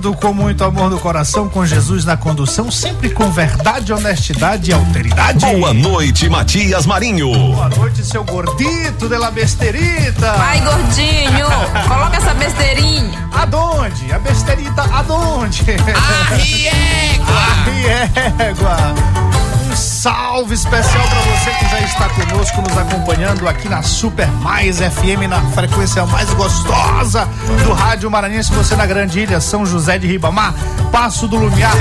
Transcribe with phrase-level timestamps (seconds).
[0.00, 5.44] Com muito amor no coração, com Jesus na condução, sempre com verdade, honestidade e alteridade.
[5.44, 7.30] Boa noite, Matias Marinho.
[7.30, 10.32] Boa noite, seu gordito de la besterita.
[10.32, 11.46] Vai, gordinho,
[11.86, 13.28] coloca essa besteirinha.
[13.32, 14.12] Aonde?
[14.12, 15.64] A besterita aonde?
[16.30, 17.36] Arriégua.
[17.66, 19.39] Arriégua
[20.00, 25.28] salve especial para você que já está conosco, nos acompanhando aqui na Super Mais FM,
[25.28, 27.28] na frequência mais gostosa
[27.62, 28.50] do Rádio Maranhense.
[28.52, 30.54] Você na Grande Ilha, São José de Ribamar,
[30.90, 31.74] Passo do Lumiar,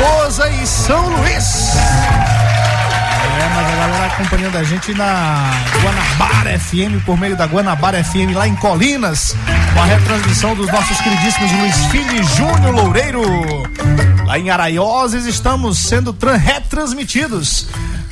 [0.00, 1.74] Raposa e São Luís.
[3.54, 5.50] Mas a galera acompanhando a gente na
[5.82, 9.34] Guanabara FM, por meio da Guanabara FM lá em Colinas,
[9.74, 13.22] com a retransmissão dos nossos queridíssimos Luiz Filho e Júnior Loureiro.
[14.26, 17.68] Lá em Araioses estamos sendo retransmitidos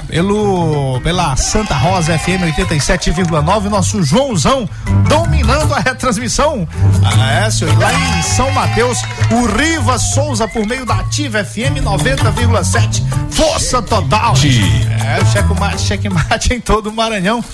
[0.09, 4.69] pelo pela Santa Rosa FM 87,9, nosso Joãozão
[5.09, 6.69] dominando a retransmissão.
[7.05, 7.77] Ah, é, senhor.
[7.79, 8.99] Lá em São Mateus,
[9.31, 13.03] o Riva Souza por meio da Ativa FM 90,7.
[13.31, 14.35] Força total.
[14.35, 17.45] É, checkmate, checkmate em todo o Maranhão.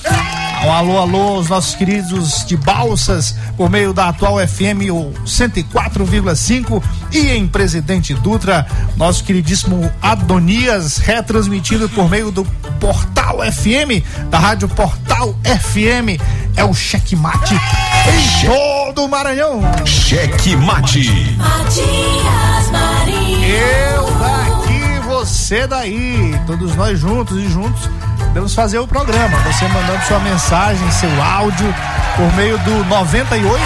[0.65, 6.81] Um alô, alô aos nossos queridos de Balsas, por meio da atual FM o 104,5
[7.11, 8.65] e em Presidente Dutra,
[8.97, 12.45] nosso queridíssimo Adonias, retransmitido por meio do
[12.79, 16.23] Portal FM, da Rádio Portal FM.
[16.57, 19.63] É o Checkmate em todo o Maranhão.
[19.85, 21.37] Checkmate.
[22.71, 23.45] Marinho.
[23.45, 27.91] Eu daqui, você daí, todos nós juntos e juntos
[28.33, 29.37] podemos fazer o programa.
[29.41, 31.75] Você mandando sua mensagem, seu áudio,
[32.17, 33.63] por meio do 98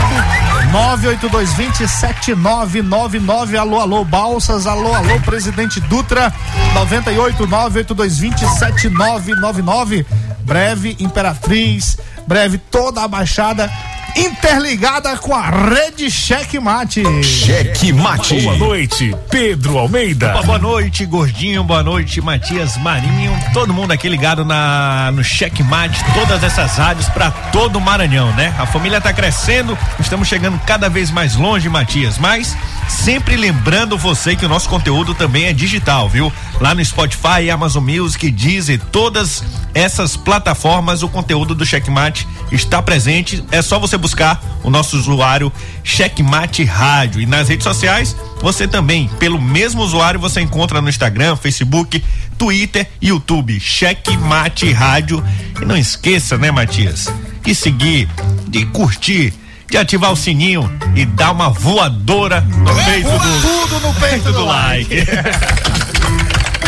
[0.72, 3.56] 98220 7999.
[3.56, 4.66] Alô, alô, Balsas.
[4.66, 6.34] Alô, alô, presidente Dutra.
[6.74, 10.04] 98 98220 7999.
[10.40, 11.96] Breve, Imperatriz.
[12.26, 13.70] Breve, toda a Baixada
[14.16, 17.02] interligada com a rede Checkmate.
[17.22, 18.40] Checkmate.
[18.40, 20.30] Boa noite, Pedro Almeida.
[20.30, 21.62] Opa, boa noite, Gordinho.
[21.62, 23.38] Boa noite, Matias Marinho.
[23.52, 28.54] Todo mundo aqui ligado na no Checkmate, todas essas rádios para todo o Maranhão, né?
[28.58, 32.56] A família tá crescendo, estamos chegando cada vez mais longe, Matias, mas
[32.88, 36.32] sempre lembrando você que o nosso conteúdo também é digital, viu?
[36.60, 39.44] Lá no Spotify, Amazon Music, Deezer, todas
[39.74, 43.44] essas plataformas, o conteúdo do Checkmate está presente.
[43.50, 45.52] É só você buscar o nosso usuário
[45.82, 47.20] Checkmate Rádio.
[47.20, 52.02] E nas redes sociais, você também, pelo mesmo usuário, você encontra no Instagram, Facebook,
[52.38, 55.22] Twitter, YouTube, Checkmate Rádio.
[55.60, 57.12] E não esqueça, né, Matias,
[57.42, 58.08] de seguir,
[58.48, 59.34] de curtir
[59.68, 64.44] de ativar o sininho e dar uma voadora no peito do tudo no peito do
[64.44, 64.94] like.
[64.94, 65.10] like.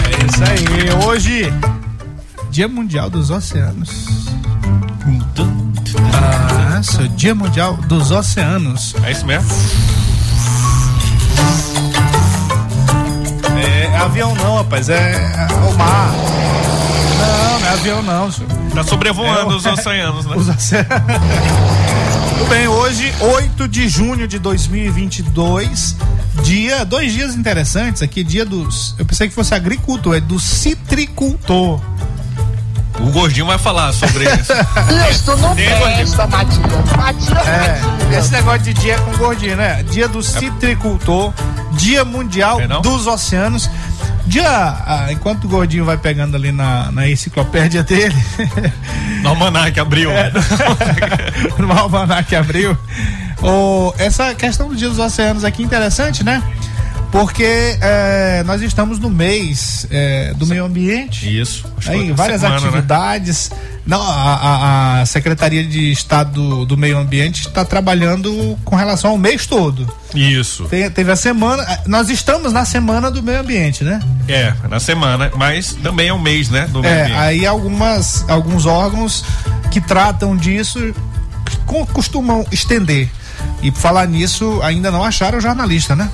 [0.03, 1.07] É isso aí.
[1.07, 1.53] Hoje,
[2.51, 4.09] Dia Mundial dos Oceanos.
[6.13, 6.68] Ah,
[7.17, 8.95] Dia Mundial dos Oceanos.
[9.03, 9.49] É isso mesmo?
[13.57, 16.13] É, avião não, rapaz, é, é o mar.
[17.19, 18.51] Não, não é avião não, senhor.
[18.75, 20.37] Tá sobrevoando É, os oceanos, né?
[20.37, 20.89] Os oceanos.
[22.39, 25.97] Tudo bem, hoje, 8 de junho de 2022,
[26.45, 31.81] dia, dois dias interessantes aqui, dia dos, eu pensei que fosse agricultor, é do citricultor.
[33.01, 34.53] O gordinho vai falar sobre isso.
[35.11, 36.59] Isso não presta, Matias.
[36.97, 39.83] Matias, É, esse negócio de dia é com gordinho, né?
[39.85, 41.33] Dia do citricultor,
[41.73, 43.71] dia mundial É dos oceanos.
[44.27, 48.15] Dia, ah, enquanto o gordinho vai pegando ali na, na enciclopédia dele,
[49.23, 50.11] No Almanac abriu.
[50.11, 50.31] É.
[51.59, 52.77] no Almanac abriu,
[53.43, 56.43] o, essa questão do dia dos oceanos aqui é interessante, né?
[57.11, 61.27] Porque é, nós estamos no mês é, do meio ambiente.
[61.41, 61.65] Isso.
[61.87, 62.67] Aí, várias semana, né?
[62.69, 63.51] atividades.
[63.87, 69.13] Não, a, a- a Secretaria de Estado do, do Meio Ambiente está trabalhando com relação
[69.13, 69.91] ao mês todo.
[70.15, 70.65] Isso.
[70.65, 71.65] Te- teve a semana.
[71.87, 74.01] Nós estamos na semana do meio ambiente, né?
[74.29, 76.67] É, na semana, mas também é um mês, né?
[76.71, 77.19] Do meio É, ambiente.
[77.19, 79.25] aí algumas, alguns órgãos
[79.71, 80.95] que tratam disso
[81.65, 83.09] co- costumam estender.
[83.63, 86.11] E por falar nisso, ainda não acharam o jornalista, né?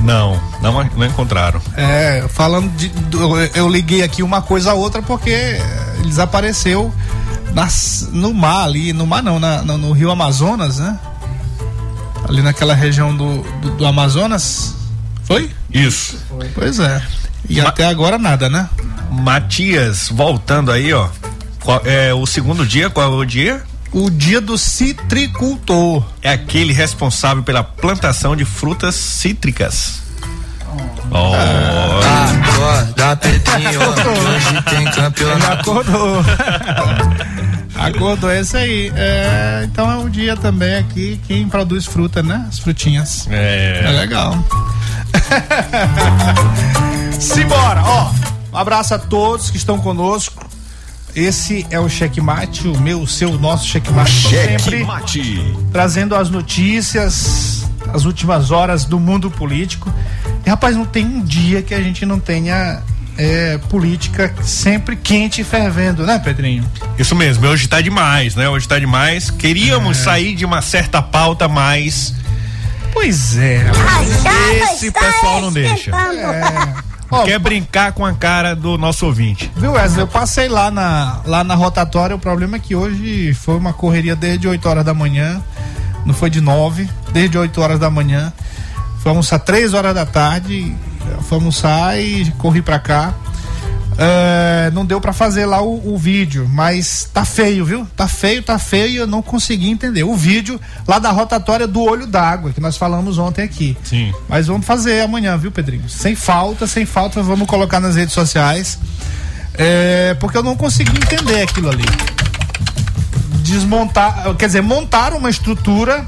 [0.00, 1.60] Não, não, não encontraram.
[1.76, 2.88] É, falando de.
[2.88, 6.92] do- eu liguei aqui uma coisa a outra porque ele desapareceu
[7.52, 10.98] nas, no mar ali, no mar não, na- no, no rio Amazonas, né?
[12.28, 14.74] Ali naquela região do, do, do Amazonas.
[15.24, 15.50] Foi?
[15.70, 16.16] Isso.
[16.54, 17.02] Pois é.
[17.48, 18.68] E Ma- até agora nada, né?
[19.10, 21.08] Matias, voltando aí, ó.
[21.60, 23.62] Qual- é o segundo dia, qual é o dia?
[23.92, 26.04] O dia do citricultor.
[26.22, 30.02] É aquele responsável pela plantação de frutas cítricas.
[31.10, 31.32] Oh,
[32.04, 35.70] Acorda, Pedrinho, hoje tem Ele campeonato.
[35.70, 36.22] acordou.
[37.74, 38.92] acordou, é isso aí.
[38.94, 42.44] É, então é um dia também aqui quem produz fruta, né?
[42.48, 43.26] As frutinhas.
[43.30, 44.36] É é, legal.
[47.18, 48.10] Simbora, ó.
[48.52, 50.47] Um abraço a todos que estão conosco.
[51.14, 54.10] Esse é o Checkmate, o meu, o seu, o nosso Checkmate.
[54.10, 55.56] Cheque Sempre mate.
[55.72, 59.92] trazendo as notícias, as últimas horas do mundo político.
[60.46, 62.82] E rapaz, não tem um dia que a gente não tenha
[63.16, 66.64] é, política sempre quente e fervendo, né, Pedrinho?
[66.96, 68.48] isso mesmo, hoje tá demais, né?
[68.48, 69.30] Hoje tá demais.
[69.30, 72.14] Queríamos sair de uma certa pauta, mas
[72.92, 73.70] Pois é.
[74.62, 75.90] esse pessoal não deixa.
[77.10, 79.50] Ó, Quer brincar com a cara do nosso ouvinte.
[79.56, 80.00] Viu, Wesley?
[80.00, 82.14] Eu passei lá na, lá na rotatória.
[82.14, 85.42] O problema é que hoje foi uma correria desde 8 horas da manhã.
[86.04, 88.32] Não foi de 9, desde 8 horas da manhã.
[89.00, 90.74] Fui almoçar 3 horas da tarde.
[91.22, 93.14] Fui almoçar e corri pra cá.
[94.00, 97.84] É, não deu pra fazer lá o, o vídeo, mas tá feio, viu?
[97.96, 100.04] Tá feio, tá feio e eu não consegui entender.
[100.04, 103.76] O vídeo lá da rotatória do olho d'água, que nós falamos ontem aqui.
[103.82, 104.12] Sim.
[104.28, 105.88] Mas vamos fazer amanhã, viu, Pedrinho?
[105.88, 108.78] Sem falta, sem falta, vamos colocar nas redes sociais.
[109.54, 111.84] É, porque eu não consegui entender aquilo ali.
[113.42, 116.06] Desmontar, quer dizer, montaram uma estrutura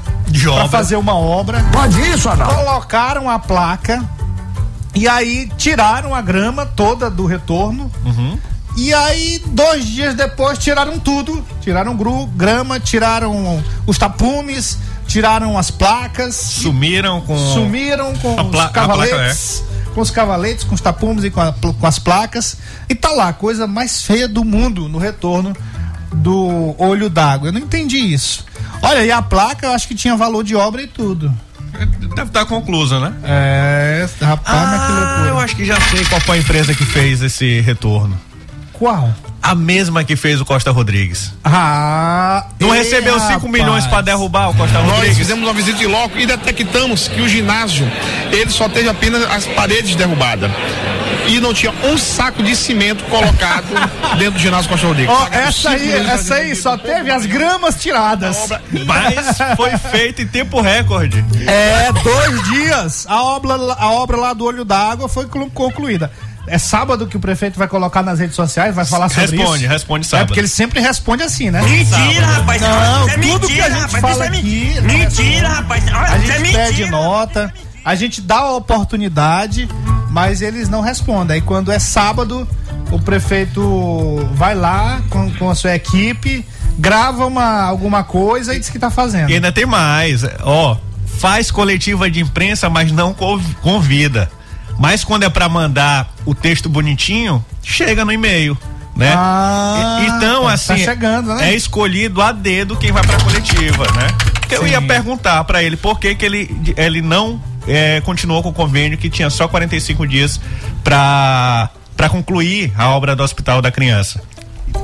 [0.55, 1.61] para fazer uma obra.
[1.73, 2.45] Pode isso não?
[2.47, 4.01] Colocaram a placa
[4.93, 7.91] e aí tiraram a grama toda do retorno.
[8.05, 8.37] Uhum.
[8.77, 11.45] E aí, dois dias depois, tiraram tudo.
[11.59, 14.77] Tiraram gru, grama, tiraram os tapumes,
[15.07, 16.35] tiraram as placas.
[16.35, 17.37] Sumiram com.
[17.53, 19.63] Sumiram com os cavaletes.
[19.93, 22.55] Com os cavaletes, com os tapumes e com, a- com as placas.
[22.87, 25.53] E tá lá, a coisa mais feia do mundo no retorno
[26.13, 27.49] do olho d'água.
[27.49, 28.45] Eu não entendi isso.
[28.81, 31.31] Olha, e a placa eu acho que tinha valor de obra e tudo.
[32.15, 33.13] Deve estar conclusa, né?
[33.23, 35.29] É, rapaz, mas que Ah, loucura.
[35.29, 38.19] eu acho que já sei qual foi a empresa que fez esse retorno.
[38.73, 39.13] Qual?
[39.41, 41.33] A mesma que fez o Costa Rodrigues.
[41.43, 43.51] Ah, Não e, recebeu 5 rapaz.
[43.51, 45.17] milhões pra derrubar o Costa Nós Rodrigues?
[45.17, 47.89] fizemos uma visita em loco e detectamos que o ginásio
[48.31, 50.51] ele só teve apenas as paredes derrubadas.
[51.27, 53.67] E não tinha um saco de cimento colocado
[54.17, 55.13] dentro do ginásio Costa Rodrigues.
[55.13, 58.49] Ó, essa aí, essa aí só teve as gramas tiradas.
[58.85, 61.23] Mas foi feito em tempo recorde.
[61.47, 63.05] É, dois dias.
[63.07, 66.11] A obra, a obra lá do Olho d'Água foi clu- concluída.
[66.47, 69.71] É sábado que o prefeito vai colocar nas redes sociais, vai falar sobre Responde, isso.
[69.71, 70.27] responde É sábado.
[70.27, 71.61] porque ele sempre responde assim, né?
[71.61, 72.61] Mentira, rapaz.
[72.61, 74.01] Não, Isso é tudo mentira, que a gente rapaz.
[74.01, 75.83] fala Isso é aqui, Mentira, rapaz.
[75.87, 76.91] A Olha, Isso é gente pede mentira.
[76.91, 77.53] nota,
[77.85, 79.69] a gente dá a oportunidade,
[80.11, 81.35] mas eles não respondem.
[81.35, 82.47] Aí quando é sábado,
[82.91, 86.45] o prefeito vai lá com, com a sua equipe,
[86.77, 89.29] grava uma, alguma coisa e diz que tá fazendo.
[89.29, 90.23] E ainda tem mais.
[90.43, 90.77] Ó,
[91.17, 94.29] faz coletiva de imprensa, mas não conv- convida.
[94.77, 98.57] Mas quando é pra mandar o texto bonitinho, chega no e-mail,
[98.95, 99.13] né?
[99.15, 101.51] Ah, então, tá assim, chegando, né?
[101.51, 104.07] é escolhido a dedo quem vai pra coletiva, né?
[104.49, 108.53] Eu ia perguntar pra ele por que que ele, ele não é, continuou com o
[108.53, 110.39] convênio que tinha só 45 dias
[110.83, 114.21] pra, pra concluir a obra do Hospital da Criança.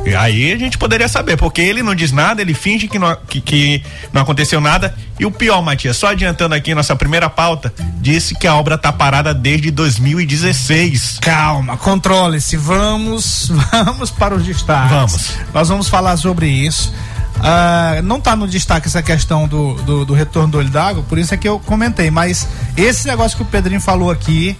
[0.05, 3.15] E aí a gente poderia saber, porque ele não diz nada, ele finge que não,
[3.27, 4.95] que, que não aconteceu nada.
[5.19, 8.91] E o pior, Matias, só adiantando aqui nossa primeira pauta, disse que a obra tá
[8.91, 11.19] parada desde 2016.
[11.21, 12.55] Calma, controle-se.
[12.55, 14.91] Vamos, vamos para os destaques.
[14.91, 15.33] Vamos.
[15.53, 16.93] Nós vamos falar sobre isso.
[17.39, 21.17] Ah, não está no destaque essa questão do, do, do retorno do olho d'água, por
[21.17, 22.09] isso é que eu comentei.
[22.09, 24.57] Mas esse negócio que o Pedrinho falou aqui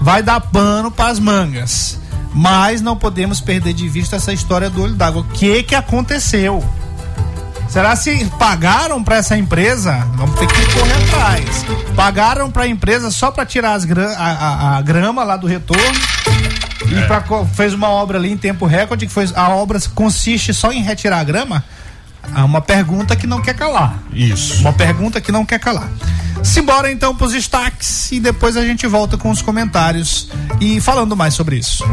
[0.00, 1.98] vai dar pano para as mangas.
[2.32, 5.22] Mas não podemos perder de vista essa história do olho d'água.
[5.22, 6.64] O que que aconteceu?
[7.68, 10.06] Será se pagaram para essa empresa?
[10.14, 11.64] Vamos ter que correr atrás.
[11.94, 15.46] Pagaram para a empresa só para tirar as gra a, a, a grama lá do
[15.46, 16.00] retorno?
[16.84, 17.22] E pra,
[17.54, 21.20] fez uma obra ali em tempo recorde que foi a obra consiste só em retirar
[21.20, 21.64] a grama?
[22.36, 23.98] É uma pergunta que não quer calar.
[24.12, 24.60] Isso.
[24.60, 25.88] Uma pergunta que não quer calar.
[26.42, 30.28] Simbora então pros destaques e depois a gente volta com os comentários
[30.60, 31.84] e falando mais sobre isso.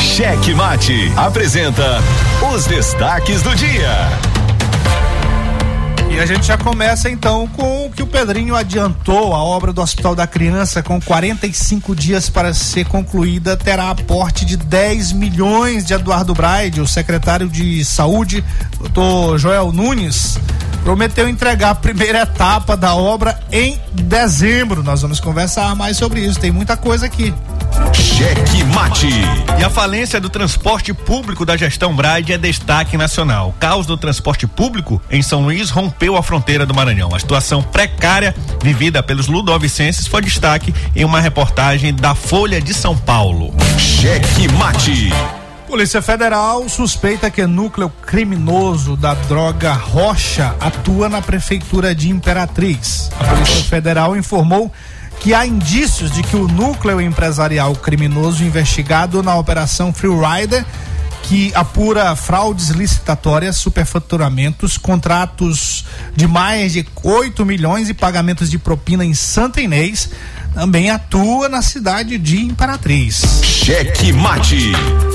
[0.00, 2.02] Cheque Mate apresenta
[2.52, 4.29] os destaques do dia.
[6.10, 9.32] E a gente já começa então com o que o Pedrinho adiantou.
[9.32, 14.56] A obra do Hospital da Criança, com 45 dias para ser concluída, terá aporte de
[14.56, 16.80] 10 milhões de Eduardo Braide.
[16.80, 18.44] O secretário de Saúde,
[18.78, 20.36] doutor Joel Nunes,
[20.82, 24.82] prometeu entregar a primeira etapa da obra em dezembro.
[24.82, 26.40] Nós vamos conversar mais sobre isso.
[26.40, 27.32] Tem muita coisa aqui.
[27.94, 29.08] Cheque Mate.
[29.58, 33.48] E a falência do transporte público da gestão Braide é destaque nacional.
[33.50, 37.14] O caos do transporte público em São Luís rompeu a fronteira do Maranhão.
[37.14, 42.96] A situação precária vivida pelos ludovicenses foi destaque em uma reportagem da Folha de São
[42.96, 43.54] Paulo.
[43.78, 45.10] Cheque Mate.
[45.70, 53.08] Polícia Federal suspeita que núcleo criminoso da droga Rocha atua na prefeitura de Imperatriz.
[53.20, 54.72] A Polícia Federal informou
[55.20, 60.64] que há indícios de que o núcleo empresarial criminoso investigado na operação Freerider
[61.22, 65.84] que apura fraudes licitatórias, superfaturamentos, contratos
[66.16, 70.10] de mais de 8 milhões e pagamentos de propina em Santa Inês,
[70.54, 73.40] também atua na cidade de Imperatriz.
[73.42, 74.72] Cheque Mate.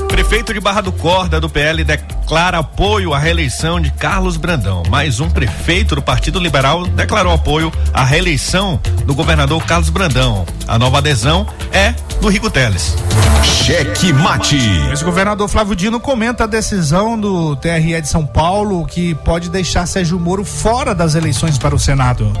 [0.08, 4.82] Prefeito de Barra do Corda, do PL, declara apoio à reeleição de Carlos Brandão.
[4.88, 10.46] Mais um prefeito do Partido Liberal declarou apoio à reeleição do governador Carlos Brandão.
[10.66, 12.96] A nova adesão é do Rico Teles.
[13.42, 14.56] Cheque Mate.
[14.92, 19.86] Esse governador Flávio Dino comenta a decisão do TRE de São Paulo que pode deixar
[19.86, 22.32] Sérgio Moro fora das eleições para o Senado.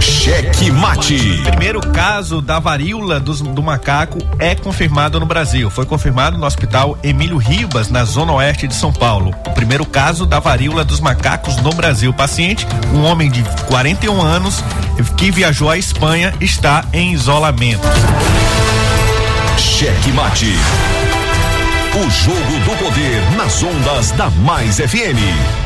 [0.00, 1.42] Cheque Mate.
[1.44, 5.70] Primeiro caso da varíola dos- do macaco é confirmado no Brasil.
[5.70, 9.34] Foi confirmado no Hospital Emílio Ribas, na zona oeste de São Paulo.
[9.46, 12.10] O primeiro caso da varíola dos macacos no Brasil.
[12.10, 14.62] O paciente, um homem de 41 anos
[15.16, 17.86] que viajou à Espanha, está em isolamento.
[19.58, 20.54] Cheque Mate.
[21.94, 25.65] O jogo do poder nas ondas da Mais FM.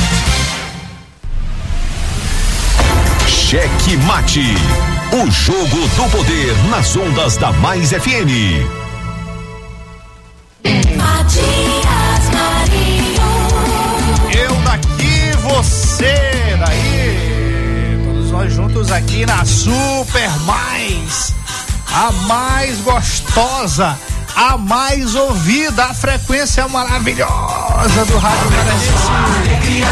[3.51, 4.55] Cheque Mate.
[5.11, 8.63] O jogo do poder nas ondas da Mais FM.
[10.95, 13.21] Matias Marinho.
[14.33, 18.01] Eu daqui, você daí.
[18.05, 21.33] Todos nós juntos aqui na Super Mais.
[21.93, 23.99] A mais gostosa,
[24.33, 28.87] a mais ouvida, a frequência maravilhosa do Rádio Maranhense.
[29.67, 29.83] Em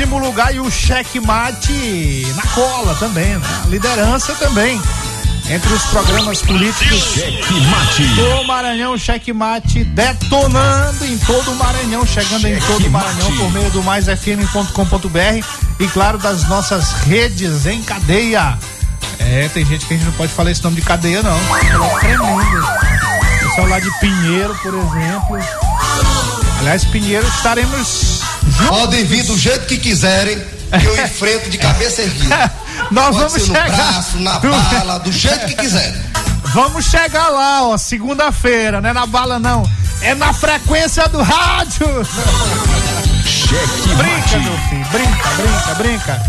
[0.00, 3.62] primeiríssimo lugar e o checkmate na cola também, né?
[3.66, 4.80] liderança também.
[5.48, 8.06] entre os programas políticos Cheque Mate.
[8.14, 13.38] do Maranhão, checkmate detonando em todo o Maranhão, chegando em todo o Maranhão Checkmate.
[13.38, 15.46] por meio do maisfm.com.br
[15.78, 18.58] e claro das nossas redes em cadeia.
[19.18, 21.36] É, tem gente que a gente não pode falar esse nome de cadeia não.
[21.36, 22.66] É tremendo.
[23.40, 26.39] Pessoal lá de Pinheiro, por exemplo.
[26.60, 28.20] Aliás, Pinheiro estaremos
[28.58, 28.68] juntos.
[28.68, 32.52] Podem vir do jeito que quiserem, que eu enfrento de cabeça erguida.
[32.90, 33.76] Nós Pode vamos ser no chegar.
[33.76, 36.00] braço, na bala, do jeito que quiserem.
[36.52, 39.62] Vamos chegar lá, ó, segunda-feira, não é na bala não,
[40.00, 41.86] é na frequência do rádio.
[43.24, 46.22] Cheque Brinca, meu filho, brinca, brinca, brinca.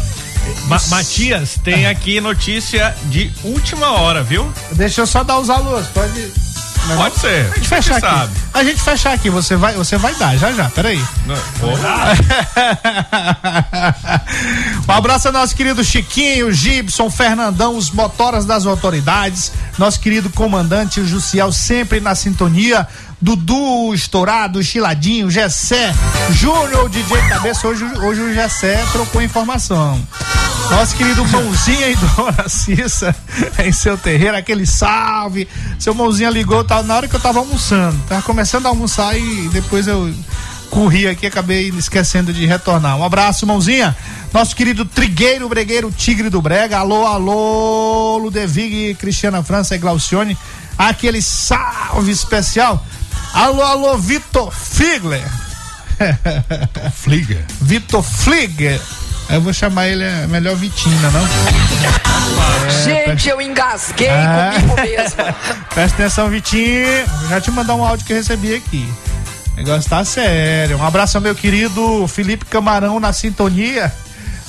[0.67, 4.51] Ma- Matias, tem aqui notícia de última hora, viu?
[4.73, 6.31] Deixa eu só dar os alôs, pode.
[6.87, 7.49] Não, Pode ser.
[7.51, 8.07] A gente fechar aqui.
[8.07, 8.33] sabe.
[8.53, 11.01] A gente fechar aqui, você vai, você vai dar, já já, peraí.
[11.25, 11.35] Não,
[14.87, 20.99] um abraço ao nosso querido Chiquinho, Gibson, Fernandão, os motoras das autoridades, nosso querido comandante
[20.99, 22.87] o Jussiel sempre na sintonia,
[23.21, 25.93] Dudu Estourado, Chiladinho, Gessé,
[26.31, 30.01] Júnior, DJ Cabeça, hoje, hoje o Gessé trocou informação.
[30.71, 33.15] Nosso querido Mãozinha e Dona Cissa
[33.63, 35.47] em seu terreiro, aquele salve.
[35.77, 37.95] Seu Mãozinha ligou tá, na hora que eu tava almoçando.
[38.09, 40.11] Tava começando a almoçar e depois eu
[40.71, 42.97] corri aqui, acabei esquecendo de retornar.
[42.97, 43.95] Um abraço, mãozinha.
[44.33, 46.79] Nosso querido Trigueiro Bregueiro Tigre do Brega.
[46.79, 50.35] Alô, alô, Ludevig, Cristiana França e Glaucione.
[50.77, 52.83] Aquele salve especial.
[53.33, 55.23] Alô, alô, Vitor Figler.
[56.93, 57.43] Fliga.
[57.61, 58.79] Vitor Fligger.
[59.29, 61.25] Eu vou chamar ele é melhor Vitina, não?
[62.83, 64.51] Gente, eu engasguei Ah.
[64.55, 65.17] comigo mesmo.
[65.73, 67.05] Presta atenção, Vitinho.
[67.19, 68.91] Vou Já te mandar um áudio que eu recebi aqui.
[69.53, 70.77] O negócio tá sério.
[70.77, 73.93] Um abraço ao meu querido Felipe Camarão na sintonia.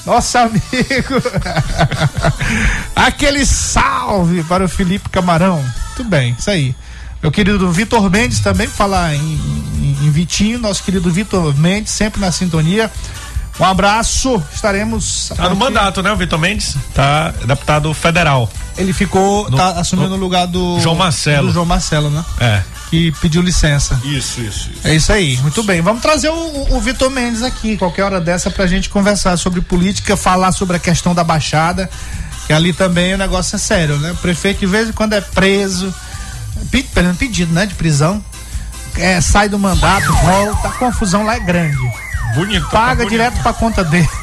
[0.05, 0.61] Nosso amigo.
[2.97, 5.65] Aquele salve para o Felipe Camarão.
[5.97, 6.75] Tudo bem, isso aí.
[7.23, 12.21] Meu querido Vitor Mendes também, falar em, em- em Vitinho, nosso querido Vitor Mendes, sempre
[12.21, 12.91] na sintonia.
[13.61, 15.31] Um abraço, estaremos.
[15.37, 16.75] Tá no mandato, né, o Vitor Mendes?
[16.95, 18.51] Tá deputado federal.
[18.77, 20.81] Ele ficou, No- tá assumindo o lugar do.
[20.81, 21.49] João Marcelo.
[21.49, 22.25] Do João Marcelo, né?
[22.41, 22.63] É.
[22.91, 24.01] Que pediu licença.
[24.05, 24.81] Isso, isso, isso.
[24.83, 25.81] É isso aí, muito bem.
[25.81, 29.61] Vamos trazer o, o- o Vitor Mendes aqui, qualquer hora dessa, pra gente conversar sobre
[29.61, 31.89] política, falar sobre a questão da Baixada,
[32.47, 34.13] que ali também o negócio é sério, né?
[34.13, 35.95] O prefeito de vez em quando é preso,
[37.19, 38.23] pedido, né, de prisão,
[38.97, 41.77] é, sai do mandato, volta, a confusão lá é grande.
[42.35, 42.65] Bonito.
[42.65, 43.11] tá Paga bonito.
[43.11, 44.09] direto pra conta dele.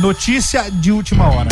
[0.00, 1.48] Notícia de última hora.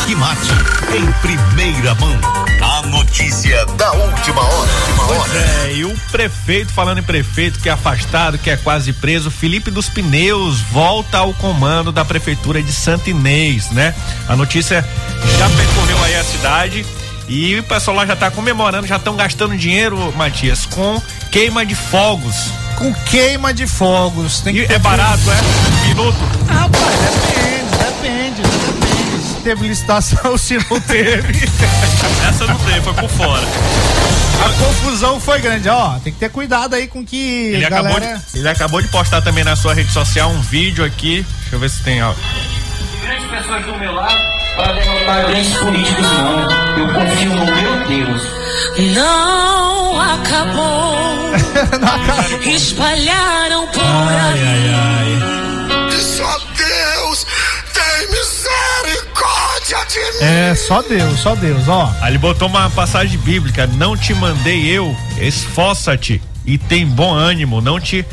[0.00, 0.50] Cheque Mate.
[0.94, 2.16] Em primeira mão.
[2.62, 4.70] A notícia da última hora.
[4.88, 5.38] Última Pois hora.
[5.38, 9.70] é, e o prefeito, falando em prefeito que é afastado, que é quase preso, Felipe
[9.70, 13.94] dos Pneus volta ao comando da prefeitura de Santa Inês, né?
[14.28, 14.86] A notícia
[15.38, 16.86] já percorreu aí a cidade
[17.28, 21.74] e o pessoal lá já tá comemorando, já estão gastando dinheiro, Matias, com queima de
[21.74, 22.36] fogos.
[22.76, 24.40] Com queima de fogos.
[24.40, 25.88] Tem que E ter é barato, é?
[25.88, 26.18] Minuto.
[26.48, 27.39] Ah, pai,
[29.50, 31.44] teve licitação, se não teve.
[32.28, 33.42] Essa não teve, foi por fora.
[34.44, 35.98] A confusão foi grande, ó.
[35.98, 38.22] Tem que ter cuidado aí com que Ele, a acabou galera.
[38.32, 41.26] de, ele acabou de postar também na sua rede social um vídeo aqui.
[41.40, 42.22] Deixa eu ver se tem áudio.
[43.02, 44.20] grandes pessoas do meu lado
[44.54, 46.78] para derrotar grandes políticos, não.
[46.78, 48.22] Eu confio no meu Deus.
[48.94, 51.30] Não acabou.
[52.46, 55.18] Espalharam por aí.
[56.00, 56.38] Só
[60.20, 61.92] É, só Deus, só Deus, ó.
[62.00, 67.60] Aí ele botou uma passagem bíblica: Não te mandei eu, esforça-te e tem bom ânimo,
[67.60, 68.04] não te.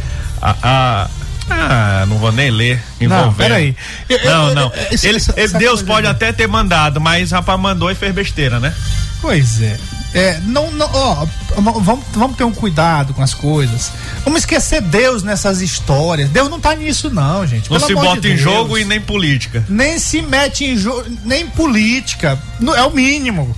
[0.41, 1.09] a- a-
[1.49, 2.81] ah, não vou nem ler.
[3.07, 3.75] Não, peraí.
[4.09, 4.71] Eu- Não, eu- não.
[5.03, 5.19] Ele,
[5.57, 8.73] Deus pode até ter mandado, mas rapaz mandou e fez besteira, né?
[9.21, 9.77] Pois é.
[10.17, 13.91] É, não, não, ó, vamos, vamos ter um cuidado com as coisas.
[14.23, 16.27] Vamos esquecer Deus nessas histórias.
[16.31, 17.69] Deus não tá nisso, não, gente.
[17.69, 19.63] Não Pelo se bota de em jogo e nem política.
[19.69, 22.41] nem se mete em jogo, nem política.
[22.75, 23.55] É o mínimo.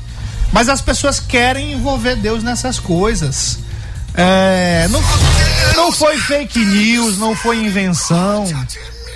[0.52, 3.60] Mas as pessoas querem envolver Deus nessas coisas.
[4.14, 5.02] É, não,
[5.78, 8.46] não foi fake news, não foi invenção.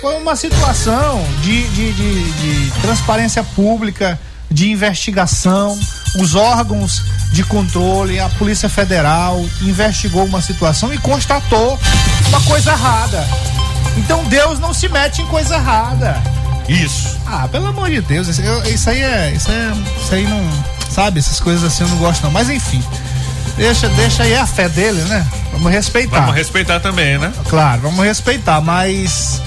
[0.00, 4.18] Foi uma situação de, de, de, de transparência pública,
[4.54, 5.78] de investigação.
[6.16, 11.78] Os órgãos de controle, a Polícia Federal investigou uma situação e constatou
[12.28, 13.26] uma coisa errada.
[13.96, 16.22] Então Deus não se mete em coisa errada.
[16.68, 17.18] Isso.
[17.26, 19.32] Ah, pelo amor de Deus, isso, eu- isso aí é.
[19.36, 20.48] Isso, é, isso aí não.
[20.88, 22.30] Sabe, essas coisas assim eu não gosto não.
[22.30, 22.82] Mas enfim.
[23.56, 25.24] Deixa, deixa aí a fé dele, né?
[25.52, 26.20] Vamos respeitar.
[26.20, 27.32] Vamos respeitar também, né?
[27.48, 29.40] Claro, vamos respeitar, mas.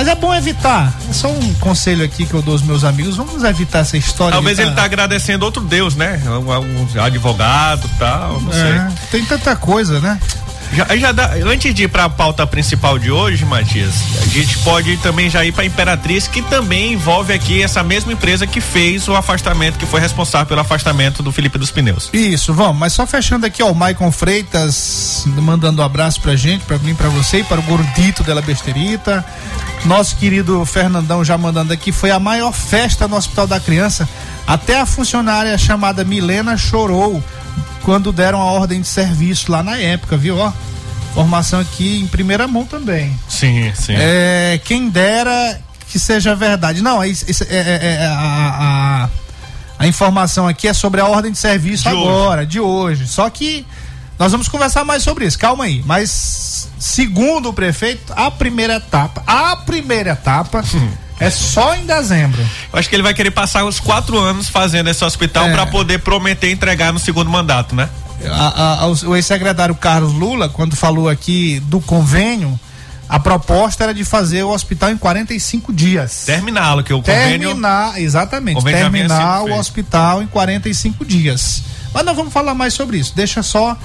[0.00, 0.94] Mas é bom evitar.
[1.10, 3.18] É só um conselho aqui que eu dou aos meus amigos.
[3.18, 4.32] Vamos evitar essa história.
[4.32, 6.18] Talvez ele tá agradecendo outro Deus, né?
[6.26, 8.98] Um, um advogado tal, não É, sei.
[9.10, 10.18] tem tanta coisa, né?
[10.72, 14.56] Já, já dá- antes de ir para a pauta principal de hoje, Matias, a gente
[14.58, 19.08] pode também já ir para Imperatriz, que também envolve aqui essa mesma empresa que fez
[19.08, 22.08] o afastamento, que foi responsável pelo afastamento do Felipe dos Pneus.
[22.12, 22.78] Isso, vamos.
[22.78, 26.94] Mas só fechando aqui, ó, o Maicon Freitas mandando um abraço pra gente, pra mim,
[26.94, 29.24] pra você e para o gordito dela besterita.
[29.84, 34.08] Nosso querido Fernandão já mandando aqui, foi a maior festa no Hospital da Criança.
[34.46, 37.22] Até a funcionária chamada Milena chorou
[37.82, 40.36] quando deram a ordem de serviço lá na época, viu?
[40.38, 40.52] Ó,
[41.14, 43.18] formação aqui em primeira mão também.
[43.28, 43.94] Sim, sim.
[43.96, 46.82] É, quem dera que seja verdade.
[46.82, 49.08] Não, é, isso- isso- é- é- é a, a-
[49.78, 53.08] a informação aqui é sobre a ordem de serviço De agora, de hoje.
[53.08, 53.66] Só que
[54.18, 55.82] nós vamos conversar mais sobre isso, calma aí.
[55.84, 60.62] Mas, segundo o prefeito, a primeira etapa, a primeira etapa
[61.20, 62.40] é só em dezembro.
[62.72, 65.52] Eu acho que ele vai querer passar os quatro anos fazendo esse hospital É.
[65.52, 67.88] para poder prometer entregar no segundo mandato, né?
[68.28, 72.58] A- a- o o ex-secretário Carlos Lula, quando falou aqui do convênio,
[73.08, 76.24] a proposta era de fazer o hospital em 45 dias.
[76.26, 77.48] Terminá-lo, que o convênio.
[77.48, 81.62] Terminar, exatamente, convênio terminar o hospital em 45 dias.
[81.94, 83.12] Mas nós vamos falar mais sobre isso.
[83.16, 83.76] Deixa só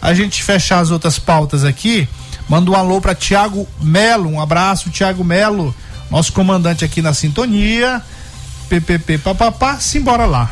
[0.00, 2.08] a gente fechar as outras pautas aqui.
[2.48, 5.74] Manda um alô para Tiago Melo, um abraço, Tiago Melo,
[6.10, 8.02] nosso comandante aqui na sintonia.
[8.68, 10.50] PPP papapá, simbora lá.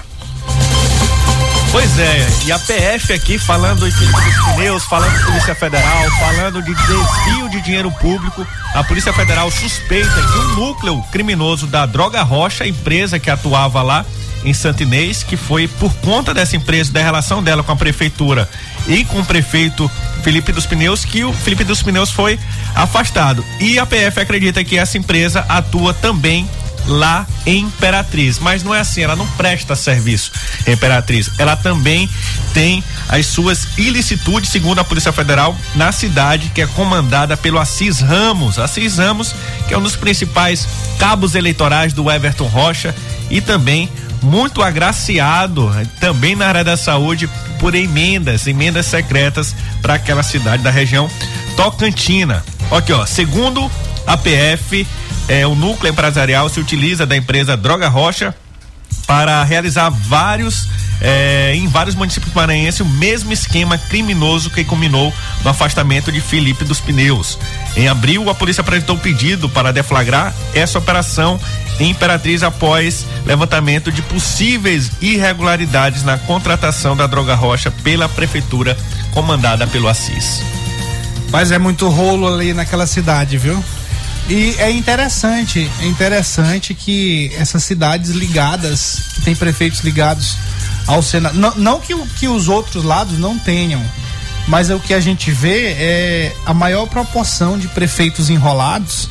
[1.70, 6.10] Pois é, e a PF aqui falando de Felipe dos Pneus, falando de Polícia Federal,
[6.18, 8.46] falando de desvio de dinheiro público.
[8.74, 14.04] A Polícia Federal suspeita que o núcleo criminoso da Droga Rocha, empresa que atuava lá
[14.44, 18.48] em Santinês, que foi por conta dessa empresa, da relação dela com a prefeitura
[18.86, 19.90] e com o prefeito
[20.22, 22.38] Felipe dos Pneus, que o Felipe dos Pneus foi
[22.74, 23.44] afastado.
[23.60, 26.48] E a PF acredita que essa empresa atua também
[26.88, 28.38] lá em Imperatriz.
[28.38, 30.32] Mas não é assim, ela não presta serviço
[30.66, 31.30] em Imperatriz.
[31.38, 32.08] Ela também
[32.54, 38.00] tem as suas ilicitudes, segundo a Polícia Federal, na cidade, que é comandada pelo Assis
[38.00, 38.58] Ramos.
[38.58, 39.34] Assis Ramos,
[39.66, 40.66] que é um dos principais
[40.98, 42.94] cabos eleitorais do Everton Rocha
[43.30, 43.88] e também
[44.22, 47.28] muito agraciado também na área da saúde
[47.58, 51.10] por emendas, emendas secretas para aquela cidade da região
[51.56, 52.44] Tocantina.
[52.70, 53.70] Aqui, ó, segundo
[54.06, 54.86] a PF,
[55.28, 58.34] é, o núcleo empresarial se utiliza da empresa Droga Rocha
[59.06, 60.68] para realizar vários
[61.00, 66.64] eh, em vários municípios maranhenses o mesmo esquema criminoso que culminou no afastamento de Felipe
[66.64, 67.38] dos Pneus.
[67.76, 71.40] Em abril, a polícia apresentou um pedido para deflagrar essa operação
[71.80, 78.76] Imperatriz após levantamento de possíveis irregularidades na contratação da Droga Rocha pela prefeitura
[79.12, 80.42] comandada pelo Assis.
[81.30, 83.62] Mas é muito rolo ali naquela cidade, viu?
[84.28, 90.36] E é interessante, é interessante que essas cidades ligadas, que tem prefeitos ligados
[90.86, 93.82] ao Senado, não, não que, que os outros lados não tenham,
[94.46, 99.08] mas é o que a gente vê é a maior proporção de prefeitos enrolados,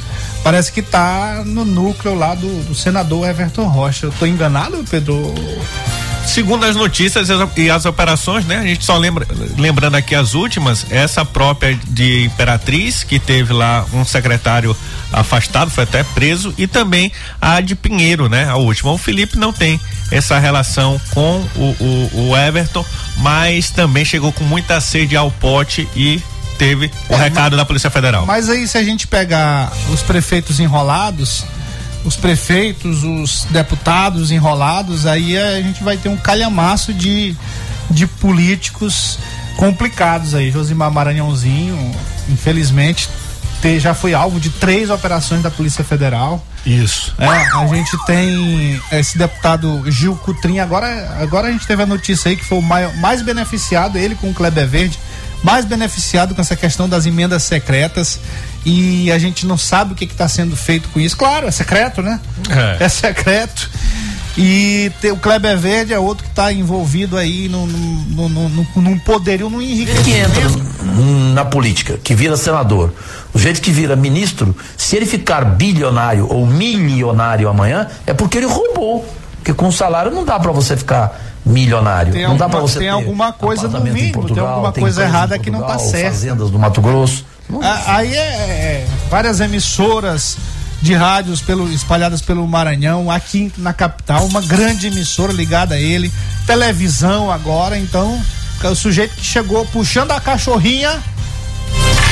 [0.48, 4.06] parece que tá no núcleo lá do, do senador Everton Rocha.
[4.06, 5.36] Eu tô enganado, Pedro?
[6.26, 8.56] Segundo as notícias e as operações, né?
[8.56, 13.86] A gente só lembra, lembrando aqui as últimas, essa própria de Imperatriz, que teve lá
[13.92, 14.74] um secretário
[15.12, 18.48] afastado, foi até preso, e também a de Pinheiro, né?
[18.48, 18.94] A última.
[18.94, 19.78] O Felipe não tem
[20.12, 22.86] essa relação com o, o, o Everton,
[23.18, 26.22] mas também chegou com muita sede ao pote e
[26.58, 28.26] teve o recado da Polícia Federal.
[28.26, 31.46] Mas aí, se a gente pegar os prefeitos enrolados,
[32.04, 37.36] os prefeitos, os deputados enrolados, aí a gente vai ter um calhamaço de,
[37.90, 39.20] de políticos
[39.58, 40.52] complicados aí.
[40.52, 41.92] Josimar Maranhãozinho,
[42.30, 43.10] infelizmente,
[43.62, 46.46] te- já foi alvo de três operações da Polícia Federal.
[46.66, 47.14] Isso.
[47.18, 52.30] É, a gente tem esse deputado Gil Cutrim, agora, agora a gente teve a notícia
[52.30, 55.00] aí que foi o mai- mais beneficiado, ele com o Kleber Verde,
[55.44, 58.20] mais beneficiado com essa questão das emendas secretas
[58.66, 61.16] e a gente não sabe o que está sendo feito com isso.
[61.16, 62.20] Claro, é secreto, né?
[62.80, 62.84] É.
[62.86, 63.70] É secreto.
[64.38, 69.00] E te- o Kleber Verde é outro que está envolvido aí num, num, num, num,
[69.00, 70.40] poderio, num que enriquecimento.
[70.40, 70.94] entra
[71.34, 72.94] na política, que vira senador,
[73.34, 78.46] o jeito que vira ministro, se ele ficar bilionário ou milionário amanhã, é porque ele
[78.48, 79.08] roubou.
[79.38, 82.14] Porque com salário não dá para você ficar milionário.
[82.14, 84.72] Tem não dá para alguma- você tem ter alguma coisa no mínimo, tem Portugal, alguma
[84.74, 86.10] coisa empresas errada em que não tá Portugal, certa.
[86.12, 87.26] Fazendas do Mato Grosso.
[87.62, 90.38] A- Aí é, é, várias emissoras
[90.82, 96.12] de rádios pelo, espalhadas pelo Maranhão, aqui na capital, uma grande emissora ligada a ele,
[96.46, 98.22] televisão agora, então
[98.64, 101.02] o sujeito que chegou puxando a cachorrinha,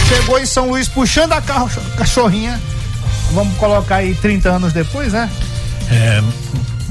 [0.08, 1.68] chegou em São Luís puxando a ca-
[1.98, 2.60] cachorrinha,
[3.34, 5.30] vamos colocar aí 30 anos depois, né?
[5.92, 6.22] É,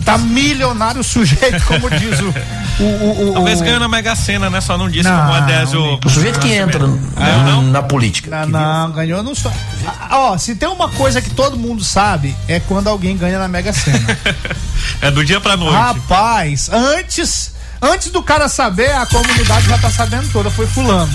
[0.04, 2.35] Tá milionário sujeito, como diz o.
[2.80, 4.61] o, o, o talvez o- ganhou na Mega Sena, né?
[4.61, 5.98] Só não disse Não, como o Adésio.
[6.04, 7.62] O sujeito que entra na, não?
[7.62, 8.44] na política.
[8.46, 9.50] Não, não, ganhou não só.
[9.87, 13.48] Ah, Ó, se tem uma coisa que todo mundo sabe, é quando alguém ganha na
[13.48, 13.98] Mega Sena.
[15.00, 15.74] É do dia pra noite.
[15.76, 17.52] Rapaz, antes.
[17.80, 21.11] Antes do cara saber, a comunidade já tá sabendo toda, foi fulano.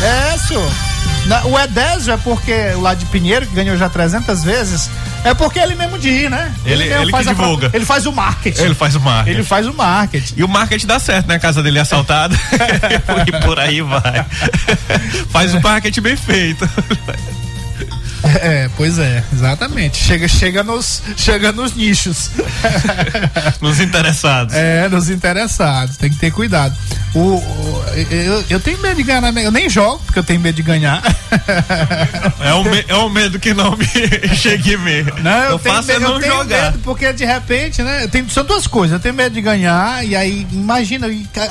[0.00, 0.70] É, é, senhor.
[1.26, 4.90] Na- o Edésio é porque, o lá de Pinheiro, que ganhou já 300 vezes,
[5.30, 6.52] é porque ele mesmo diz, né?
[6.64, 7.70] Ele- ele a pro- divulga.
[7.72, 8.62] Ele faz o marketing.
[8.62, 9.30] Ele faz o marketing.
[9.36, 10.34] Ele faz o marketing.
[10.36, 11.34] E o marketing dá certo, né?
[11.36, 12.34] A casa dele é assaltada.
[13.26, 14.24] e por aí vai.
[15.30, 16.68] Faz o marketing bem feito.
[18.24, 19.96] É, pois é, exatamente.
[19.98, 22.30] Chega, chega, nos, chega nos nichos.
[23.60, 24.54] Nos interessados.
[24.54, 26.76] É, nos interessados, tem que ter cuidado.
[27.14, 27.42] O,
[28.10, 29.22] eu, eu tenho medo de ganhar.
[29.38, 31.02] Eu nem jogo, porque eu tenho medo de ganhar.
[32.40, 33.86] É o, me- é o medo que não me
[34.36, 35.12] chegue ver.
[35.22, 36.62] Não, eu, eu tenho, faço é medo, não eu tenho jogar.
[36.72, 38.04] medo, porque de repente, né?
[38.04, 38.94] Eu tenho, são duas coisas.
[38.94, 41.06] Eu tenho medo de ganhar, e aí, imagina,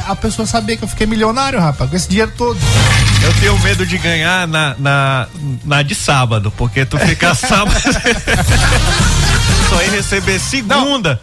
[0.07, 2.59] a pessoa saber que eu fiquei milionário, rapaz, com esse dinheiro todo.
[3.23, 5.27] Eu tenho medo de ganhar na, na,
[5.63, 7.75] na de sábado, porque tu fica sábado.
[9.69, 11.19] só ia receber segunda.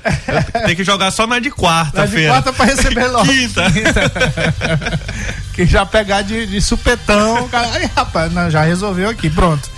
[0.64, 2.32] Tenho que jogar só na de Na de quarta-feira.
[2.32, 3.26] quarta pra receber logo.
[3.26, 3.64] Quinta.
[5.54, 7.68] que já pegar de, de supetão, cara.
[7.74, 9.71] Aí, rapaz, não, já resolveu aqui, pronto.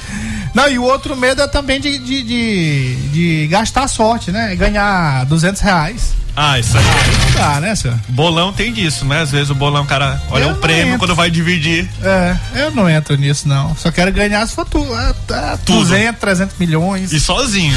[0.55, 4.55] Não, e o outro medo é também de, de, de, de gastar a sorte, né?
[4.55, 6.13] Ganhar 200 reais.
[6.37, 6.85] Ah, isso aí.
[6.85, 7.97] Não dá, né, senhor?
[8.09, 9.21] Bolão tem disso, né?
[9.21, 10.99] Às vezes o bolão, o cara olha Eu o prêmio entro.
[11.01, 11.89] quando vai dividir.
[12.03, 13.75] É, eu não entro nisso, não.
[13.77, 17.13] Só quero ganhar se for tu, é, é, 200, 300 milhões.
[17.13, 17.77] E sozinho.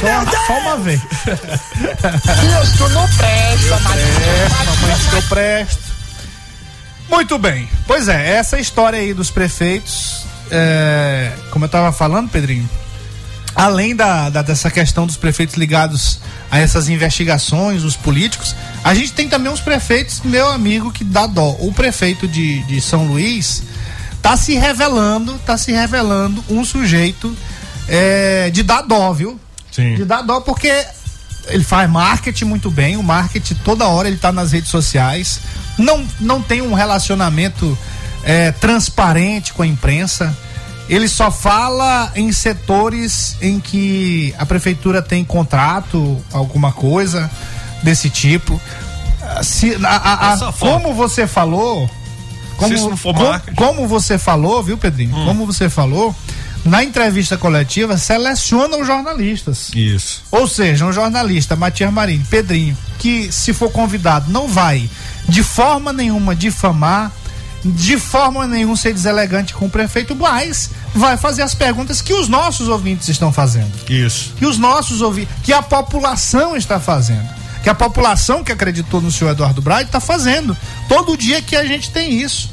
[0.00, 1.00] Só, só uma vez.
[1.26, 4.00] Deus, tu não presta, mas.
[4.00, 5.88] É, mamãe diz que eu presto.
[7.10, 7.68] Muito bem.
[7.86, 10.17] Pois é, essa história aí dos prefeitos,
[10.50, 12.68] é, como eu tava falando, Pedrinho,
[13.54, 19.12] além da, da- dessa questão dos prefeitos ligados a essas investigações, os políticos, a gente
[19.12, 21.56] tem também uns prefeitos, meu amigo, que dá dó.
[21.60, 23.62] O prefeito de, de São Luís
[24.22, 27.36] tá se revelando, tá se revelando um sujeito
[27.88, 29.38] é, de dar dó, viu?
[29.72, 29.94] Sim.
[29.94, 30.72] De dar dó porque
[31.48, 35.40] ele faz marketing muito bem, o marketing toda hora ele tá nas redes sociais,
[35.78, 37.76] não, não tem um relacionamento
[38.28, 40.36] é, transparente com a imprensa.
[40.88, 47.30] Ele só fala em setores em que a prefeitura tem contrato, alguma coisa
[47.82, 48.60] desse tipo.
[49.22, 51.88] Ah, Se, a- a- a- como você falou,
[52.56, 52.70] como,
[53.56, 55.14] como- você falou, viu, Pedrinho?
[55.16, 55.24] Hum.
[55.26, 56.14] Como você falou,
[56.64, 59.70] na entrevista coletiva seleciona os jornalistas.
[59.74, 60.22] Isso.
[60.30, 64.88] Ou seja, um jornalista, Matias Marinho, Pedrinho, que se for convidado não vai
[65.28, 67.12] de forma nenhuma difamar,
[67.64, 72.28] de forma nenhuma ser deselegante com o prefeito, mas vai fazer as perguntas que os
[72.28, 73.72] nossos ouvintes estão fazendo.
[73.88, 74.34] Isso.
[74.36, 77.28] Que os nossos ouvintes, que a população está fazendo.
[77.62, 80.56] Que a população que acreditou no senhor Eduardo Braga está fazendo.
[80.88, 82.50] Todo dia que a gente tem isso.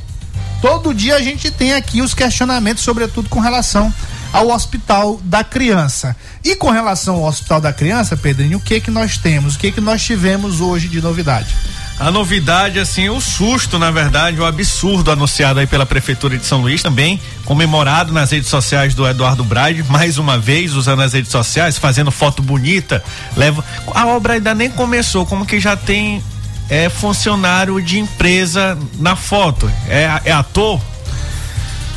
[0.62, 3.94] Todo dia a gente tem aqui os questionamentos, sobretudo com relação
[4.34, 6.15] ao Hospital da Criança.
[6.44, 9.56] E com relação ao Hospital da Criança, Pedrinho, o que que nós temos?
[9.56, 11.56] O que que nós tivemos hoje de novidade?
[11.97, 16.60] A novidade, assim, o susto, na verdade, o absurdo anunciado aí pela Prefeitura de São
[16.60, 21.31] Luís também, comemorado nas redes sociais do Eduardo Braide, mais uma vez usando as redes
[21.31, 23.01] sociais, fazendo foto bonita,
[23.38, 23.63] leva.
[23.93, 26.21] A obra ainda nem começou, como que já tem
[26.69, 29.71] é, funcionário de empresa na foto?
[29.88, 30.81] É, é ator?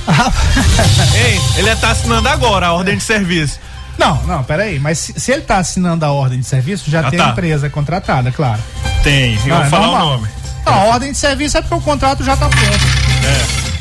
[1.14, 3.58] Ei, ele tá assinando agora a ordem de serviço.
[3.98, 7.10] Não, não, peraí, mas se, se ele está assinando a ordem de serviço, já Ah,
[7.10, 7.26] tem tá.
[7.26, 8.60] a empresa contratada, claro.
[9.02, 10.06] Tem, eu Não, vou é falar normal.
[10.06, 10.28] o nome.
[10.64, 12.86] Não, a ordem de serviço é porque o contrato já está pronto.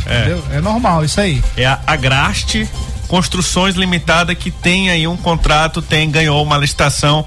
[0.07, 0.19] É, é.
[0.21, 0.43] Entendeu?
[0.51, 1.43] É normal isso aí.
[1.55, 2.67] É a Agraste
[3.07, 7.25] Construções Limitada que tem aí um contrato, tem ganhou uma licitação.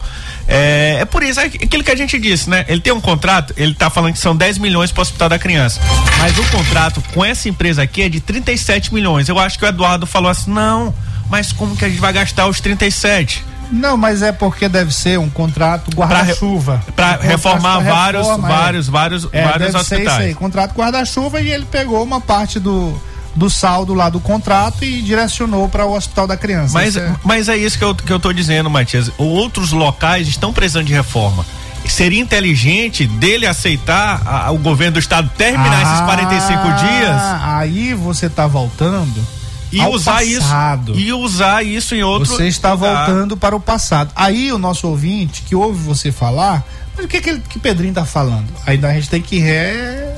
[0.49, 2.65] É, é por isso, é aquilo que a gente disse, né?
[2.69, 5.39] Ele tem um contrato, ele tá falando que são 10 milhões para o Hospital da
[5.39, 5.81] Criança.
[6.19, 9.29] Mas o contrato com essa empresa aqui é de 37 milhões.
[9.29, 10.93] Eu acho que o Eduardo falou assim: "Não,
[11.31, 15.17] mas como que a gente vai gastar os 37?" Não, mas é porque deve ser
[15.17, 16.83] um contrato guarda-chuva.
[16.83, 18.51] Um contrato reformar pra vários, reforma, é.
[18.53, 20.37] vários, vários, É, vários deve ser isso aí, hospitais.
[20.37, 23.01] contrato guarda-chuva e ele pegou uma parte do,
[23.37, 26.75] do saldo lá do contrato e direcionou para o Hospital da Criança.
[26.75, 29.09] Mas, é- mas é isso que eu, que eu tô dizendo, Matias.
[29.17, 31.47] Outros locais estão precisando de reforma.
[31.87, 37.95] Seria inteligente dele aceitar a- o governo do estado terminar esses 45 dias Ah, Aí
[37.95, 39.25] você tá voltando
[39.73, 40.93] e ao usar passado.
[40.93, 43.07] isso e usar isso em outro Você está lugar.
[43.07, 44.11] voltando para o passado.
[44.17, 46.65] Aí o nosso ouvinte que ouve você falar,
[46.97, 48.49] mas o que que, ele, que Pedrinho tá falando?
[48.67, 50.11] Aí a gente tem que re-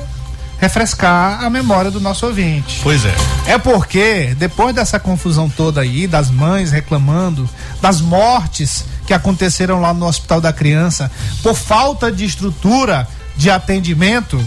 [0.58, 2.80] refrescar a memória do nosso ouvinte.
[2.82, 3.14] Pois é.
[3.46, 7.48] É porque, depois dessa confusão toda aí, das mães reclamando,
[7.80, 11.10] das mortes que aconteceram lá no Hospital da Criança,
[11.42, 14.40] por falta de estrutura de atendimento,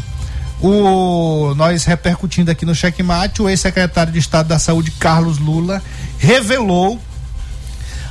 [0.65, 5.81] o nós repercutindo aqui no checkmate, o ex-secretário de Estado da Saúde, Carlos Lula,
[6.17, 6.99] revelou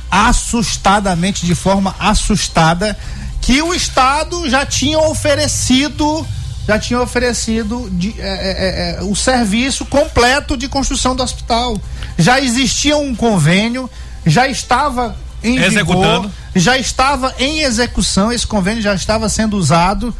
[0.09, 2.97] assustadamente, de forma assustada,
[3.41, 6.25] que o Estado já tinha oferecido
[6.67, 11.79] já tinha oferecido de, é, é, é, o serviço completo de construção do hospital.
[12.17, 13.87] Já existia um convênio,
[14.25, 20.11] já estava em vigor, já estava em execução, esse convênio já estava sendo usado.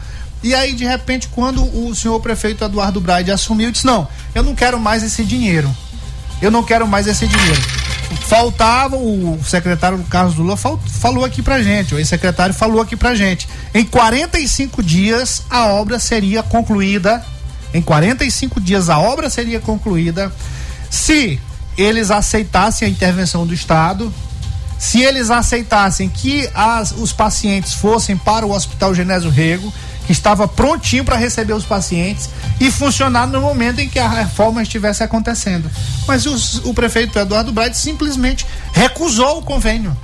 [0.44, 4.56] E aí, de repente, quando o senhor prefeito Eduardo Braide assumiu, disse: Não, eu não
[4.56, 5.74] quero mais esse dinheiro.
[6.42, 7.62] Eu não quero mais esse dinheiro.
[8.28, 13.16] Faltava, o secretário Carlos Lula fal, falou aqui pra gente, o ex-secretário falou aqui pra
[13.16, 13.48] gente.
[13.74, 17.26] Em 45 dias a obra seria concluída.
[17.74, 20.32] Em 45 dias a obra seria concluída
[20.90, 21.40] se
[21.78, 24.14] eles aceitassem a intervenção do Estado,
[24.78, 29.74] se eles aceitassem que as, os pacientes fossem para o Hospital Genésio Rego,
[30.06, 34.62] que estava prontinho para receber os pacientes e funcionar no momento em que a reforma
[34.62, 35.70] estivesse acontecendo.
[36.08, 39.96] Mas os, o prefeito Eduardo Braide simplesmente recusou o convênio.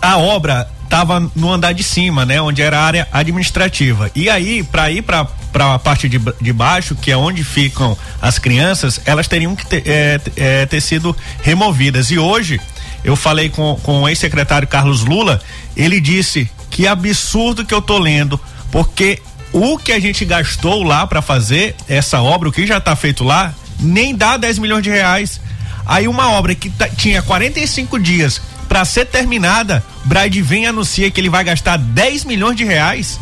[0.00, 4.10] A obra estava no andar de cima, né, onde era a área administrativa.
[4.14, 7.96] E aí, para ir para para a parte de, de baixo, que é onde ficam
[8.20, 12.10] as crianças, elas teriam que ter, é, é, ter sido removidas.
[12.10, 12.60] E hoje
[13.02, 15.40] eu falei com, com o ex-secretário Carlos Lula,
[15.76, 18.38] ele disse que absurdo que eu tô lendo
[18.70, 19.20] porque
[19.52, 23.24] o que a gente gastou lá para fazer essa obra, o que já está feito
[23.24, 25.40] lá, nem dá 10 milhões de reais.
[25.86, 31.42] Aí uma obra que tinha 45 dias para ser terminada, e anuncia que ele vai
[31.44, 33.18] gastar 10 milhões de reais.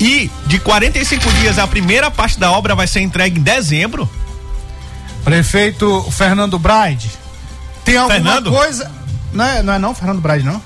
[0.00, 4.08] E de 45 dias a primeira parte da obra vai ser entregue em dezembro.
[5.24, 7.10] Prefeito Fernando Bride,
[7.84, 8.50] tem alguma Fernando?
[8.52, 8.90] coisa.
[9.32, 10.62] Não é, não é não, Fernando Bride, não?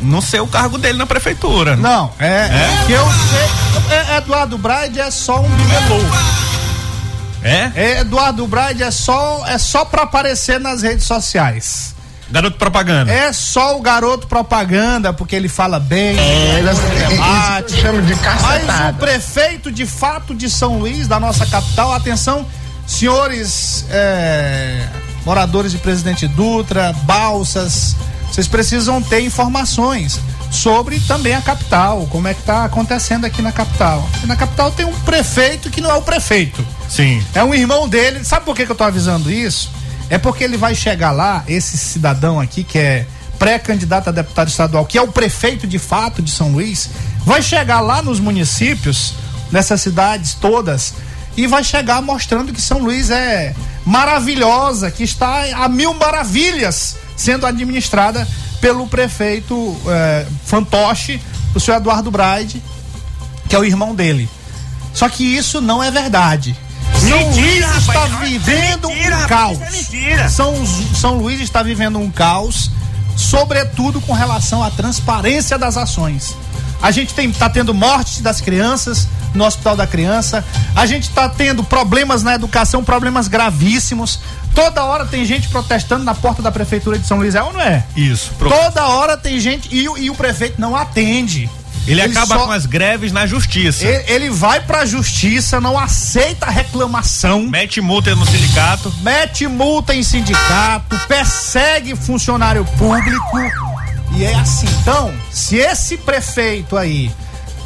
[0.00, 1.76] Não sei o cargo dele na prefeitura.
[1.76, 2.84] Não, é, é?
[2.86, 3.96] que eu sei.
[3.96, 6.00] É, Eduardo Braide é só um bibelô.
[7.42, 7.72] É?
[7.74, 8.00] é?
[8.00, 11.92] Eduardo Braide é só é só para aparecer nas redes sociais.
[12.30, 13.12] Garoto propaganda.
[13.12, 17.72] É só o garoto propaganda, porque ele fala bem, É, ele é debate.
[17.78, 18.90] chama de Mas cacetada.
[18.92, 22.46] o prefeito de fato de São Luís, da nossa capital, atenção,
[22.86, 24.86] senhores é,
[25.26, 27.96] moradores de Presidente Dutra, Balsas,
[28.32, 30.18] vocês precisam ter informações
[30.50, 34.08] sobre também a capital, como é que tá acontecendo aqui na capital.
[34.24, 36.66] E na capital tem um prefeito que não é o prefeito.
[36.88, 37.22] Sim.
[37.34, 38.24] É um irmão dele.
[38.24, 39.70] Sabe por que, que eu tô avisando isso?
[40.08, 43.06] É porque ele vai chegar lá, esse cidadão aqui, que é
[43.38, 46.88] pré-candidato a deputado estadual, que é o prefeito de fato de São Luís,
[47.26, 49.12] vai chegar lá nos municípios,
[49.50, 50.94] nessas cidades todas,
[51.36, 57.46] e vai chegar mostrando que São Luís é maravilhosa, que está a mil maravilhas sendo
[57.46, 58.26] administrada
[58.60, 61.20] pelo prefeito eh, fantoche,
[61.54, 62.62] o senhor Eduardo Braide,
[63.48, 64.28] que é o irmão dele.
[64.94, 66.56] Só que isso não é verdade.
[66.98, 69.58] São Mentira, Luís está rapaz, vivendo mentira, um caos.
[69.94, 70.28] é.
[70.28, 70.54] São,
[70.94, 72.70] São Luís está vivendo um caos,
[73.16, 76.36] sobretudo com relação à transparência das ações.
[76.82, 80.44] A gente tem, tá tendo mortes das crianças no Hospital da Criança.
[80.74, 84.18] A gente está tendo problemas na educação, problemas gravíssimos.
[84.54, 87.60] Toda hora tem gente protestando na porta da prefeitura de São Luís, é ou não
[87.60, 87.84] é?
[87.96, 88.32] Isso.
[88.38, 88.50] Pro...
[88.50, 91.48] Toda hora tem gente e, o- e o prefeito não atende.
[91.86, 93.84] Ele, acaba só- com as greves na justiça.
[93.84, 97.42] ele, ele vai pra justiça, não aceita reclamação.
[97.48, 98.92] Mete multa no sindicato.
[99.02, 103.38] Mete multa em sindicato, persegue funcionário público.
[104.14, 104.66] E é assim.
[104.82, 105.12] Então,
[105.52, 107.10] se esse prefeito aí,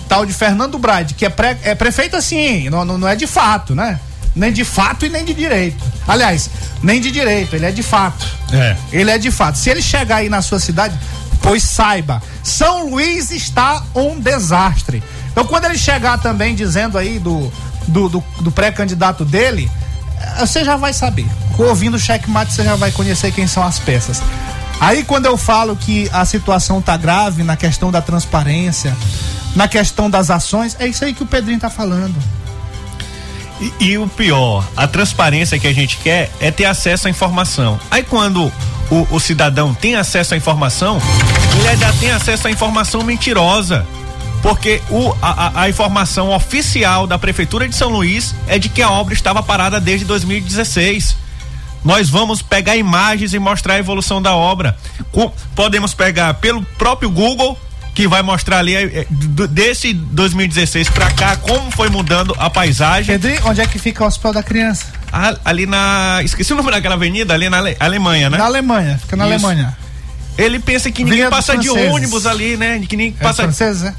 [0.08, 3.28] tal de Fernando Brade, que é, pré- é prefeito assim, não, não, não é de
[3.28, 4.00] fato, né?
[4.34, 5.84] Nem de fato e nem de direito.
[6.08, 6.50] Aliás,
[6.82, 8.26] nem de direito, ele é de fato.
[8.52, 8.76] É.
[8.90, 9.56] Ele é de fato.
[9.56, 10.98] Se ele chegar aí na sua cidade,
[11.40, 15.00] pois saiba, São Luís está um desastre.
[15.30, 17.52] Então, quando ele chegar também dizendo aí do,
[17.86, 19.70] do, do, do pré-candidato dele,
[20.20, 21.26] eh, você já vai saber.
[21.56, 24.20] Ouvindo o checkmate, você já vai conhecer quem são as peças.
[24.80, 28.94] Aí, quando eu falo que a situação tá grave na questão da transparência,
[29.54, 32.14] na questão das ações, é isso aí que o Pedrinho tá falando.
[33.58, 37.80] E, e o pior, a transparência que a gente quer é ter acesso à informação.
[37.90, 38.52] Aí quando
[38.90, 41.00] o, o cidadão tem acesso à informação,
[41.58, 43.86] ele ainda tem acesso à informação mentirosa.
[44.42, 48.90] Porque o, a, a- informação oficial da Prefeitura de São Luís é de que a
[48.90, 51.16] obra estava parada desde 2016.
[51.86, 54.76] Nós vamos pegar imagens e mostrar a evolução da obra.
[55.12, 57.56] Co- podemos pegar pelo próprio Google
[57.94, 63.14] que vai mostrar ali do- desse 2016 pra cá como foi mudando a paisagem.
[63.18, 64.86] Pedrinho, onde é que fica o Hospital da Criança?
[65.12, 66.20] Ah, ali na.
[66.24, 68.36] Esqueci o nome daquela avenida, ali na Ale- Alemanha, né?
[68.36, 69.46] Na Alemanha, fica na Isso.
[69.46, 69.76] Alemanha.
[70.36, 71.94] Ele pensa que ninguém Vinha passa de franceses.
[71.94, 72.80] ônibus ali, né?
[72.86, 73.44] Que nem É passa.
[73.44, 73.94] franceses, é?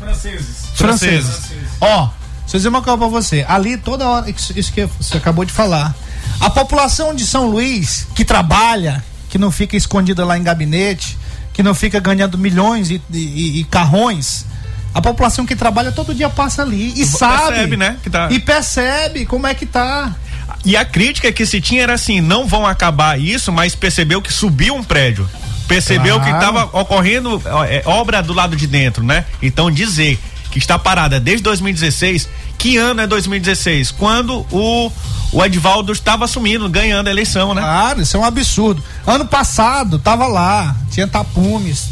[0.76, 1.52] Franceses.
[1.82, 2.10] Ó,
[2.42, 3.46] deixa eu dizer uma coisa pra você.
[3.48, 5.96] Ali, toda hora, isso que você acabou de falar.
[6.40, 11.18] A população de São Luís, que trabalha, que não fica escondida lá em gabinete,
[11.54, 14.46] que não fica ganhando milhões e, e- e carrões,
[14.94, 17.48] a população que trabalha todo dia passa ali e sabe.
[17.50, 17.98] Percebe, né?
[18.04, 18.28] Que tá...
[18.32, 20.16] E percebe como é que tá.
[20.64, 24.32] E a crítica que se tinha era assim: não vão acabar isso, mas percebeu que
[24.32, 25.28] subiu um prédio.
[25.68, 26.40] Percebeu que Claro.
[26.46, 29.26] estava ocorrendo é, obra do lado de dentro, né?
[29.42, 30.18] Então dizer
[30.60, 32.28] que está parada desde 2016,
[32.58, 33.92] que ano é 2016?
[33.92, 34.92] Quando o,
[35.32, 37.62] o Edvaldo estava assumindo, ganhando a eleição, né?
[37.62, 38.84] Claro, isso é um absurdo.
[39.06, 41.90] Ano passado, tava lá, tinha tapumes.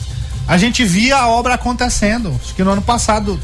[0.47, 2.39] A gente via a obra acontecendo.
[2.43, 3.39] Acho que no ano passado,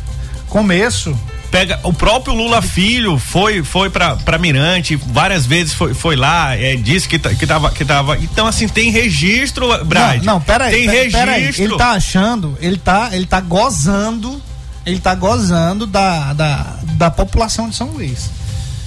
[0.48, 1.18] começo.
[1.50, 6.78] Pega o próprio Lula filho foi foi para Mirante várias vezes foi, foi lá é,
[6.78, 10.72] disse que que tava que tava então assim tem registro Brad Não, não, pera aí.
[10.74, 11.42] tem pe- pera aí.
[11.42, 14.42] registro Ele tá achando, ele tá, ele tá gozando,
[14.86, 18.30] ele tá gozando da, da, da população de São Luís.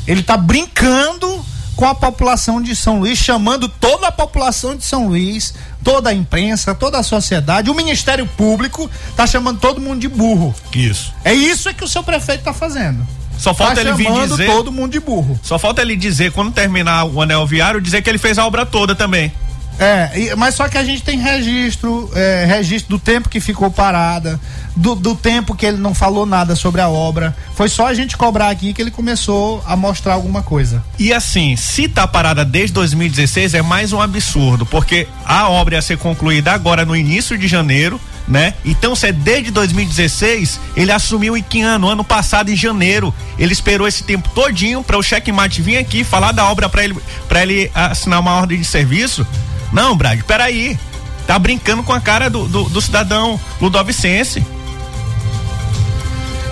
[0.06, 1.44] Ele tá brincando
[1.76, 6.14] com a população de São Luís, chamando toda a população de São Luís, toda a
[6.14, 10.54] imprensa, toda a sociedade, o Ministério Público tá chamando todo mundo de burro.
[10.72, 13.04] isso É isso que o seu prefeito tá fazendo.
[13.36, 15.38] Só falta tá ele vir dizer- todo mundo de burro.
[15.42, 18.64] Só falta ele dizer, quando terminar o anel viário, dizer que ele fez a obra
[18.64, 19.32] toda também.
[19.78, 24.38] É, mas só que a gente tem registro, é, registro do tempo que ficou parada,
[24.76, 27.36] do, do tempo que ele não falou nada sobre a obra.
[27.54, 30.82] Foi só a gente cobrar aqui que ele começou a mostrar alguma coisa.
[30.98, 35.82] E assim, se tá parada desde 2016, é mais um absurdo, porque a obra ia
[35.82, 38.54] ser concluída agora no início de janeiro, né?
[38.64, 41.88] Então, se é desde 2016, ele assumiu em que ano?
[41.88, 43.14] Ano passado, em janeiro.
[43.38, 46.96] Ele esperou esse tempo todinho para o checkmate vir aqui falar da obra para ele,
[47.28, 49.26] para ele assinar uma ordem de serviço.
[49.74, 50.78] Não, Brad, peraí.
[51.26, 54.46] Tá brincando com a cara do, do, do cidadão Ludovicense.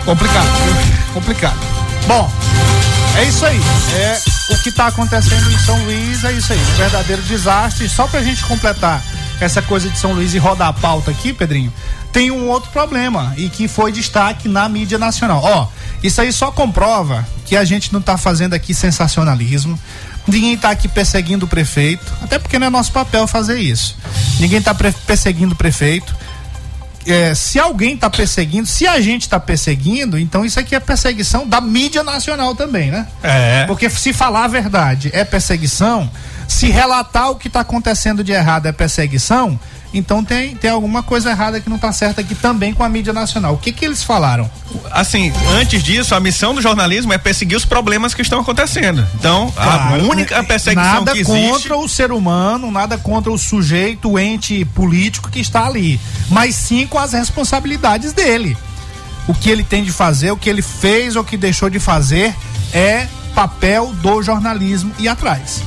[0.05, 0.49] Complicado,
[1.15, 1.59] complicado.
[2.09, 2.29] Bom,
[3.17, 3.61] é isso aí.
[3.95, 4.21] É
[4.51, 6.59] o que está acontecendo em São Luís, é isso aí.
[6.59, 7.89] Um verdadeiro desastre.
[7.89, 9.03] Só pra gente completar
[9.41, 11.73] essa coisa de São Luís e rodar a pauta aqui, Pedrinho,
[12.13, 15.41] tem um outro problema e que foi destaque na mídia nacional.
[15.45, 15.69] Ó,
[16.03, 19.79] isso aí só comprova que a gente não tá fazendo aqui sensacionalismo.
[20.27, 23.97] Ninguém tá aqui perseguindo o prefeito, até porque não é nosso papel fazer isso.
[24.39, 26.15] Ninguém tá pre- perseguindo o prefeito
[27.07, 31.47] é, se alguém está perseguindo, se a gente está perseguindo, então isso aqui é perseguição
[31.47, 33.07] da mídia nacional também, né?
[33.23, 33.65] É.
[33.67, 36.09] Porque se falar a verdade é perseguição,
[36.47, 39.59] se relatar o que está acontecendo de errado é perseguição,
[39.95, 43.13] então tem, tem alguma coisa errada que não está certa aqui também com a mídia
[43.13, 43.55] nacional.
[43.55, 44.51] O que que eles falaram?
[44.91, 49.07] Assim, antes disso, a missão do jornalismo é perseguir os problemas que estão acontecendo.
[49.15, 51.49] Então, a Claro, única perseguição nada que existe.
[51.51, 56.55] contra o ser humano, nada contra o sujeito, o ente político que está ali, mas
[56.55, 58.57] sim com as responsabilidades dele.
[59.29, 62.35] O que ele tem de fazer, o que ele fez ou que deixou de fazer
[62.73, 65.63] é papel do jornalismo e atrás.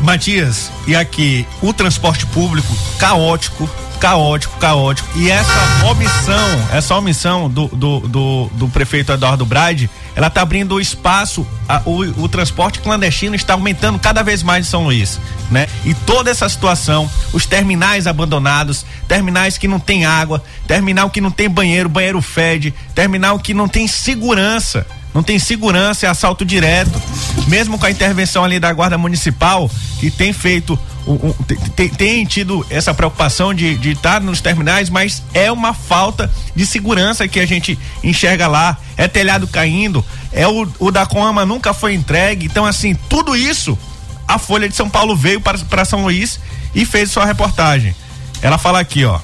[0.00, 3.68] Matias, e aqui o transporte público caótico,
[3.98, 5.08] caótico, caótico.
[5.18, 10.78] E essa omissão, essa omissão do, do, do, do prefeito Eduardo Brade, ela está abrindo
[10.80, 15.18] espaço, a- o, o transporte clandestino está aumentando cada vez mais em São Luís,
[15.50, 15.66] né?
[15.84, 21.30] E toda essa situação, os terminais abandonados, terminais que não tem água, terminal que não
[21.30, 24.86] tem banheiro, banheiro fede, terminal que não tem segurança.
[25.16, 27.00] Não tem segurança, é assalto direto.
[27.48, 31.36] Mesmo com a intervenção ali da Guarda Municipal, que tem feito, o- o-
[31.74, 37.26] tem, tem- tido essa preocupação de estar nos terminais, mas é uma falta de segurança
[37.26, 38.76] que a gente enxerga lá.
[38.94, 42.44] É telhado caindo, é o, o da Coama nunca foi entregue.
[42.44, 43.78] Então, assim, tudo isso,
[44.28, 46.38] a Folha de São Paulo veio para, para São Luís
[46.74, 47.96] e fez sua reportagem.
[48.42, 49.18] Ela fala aqui, ó.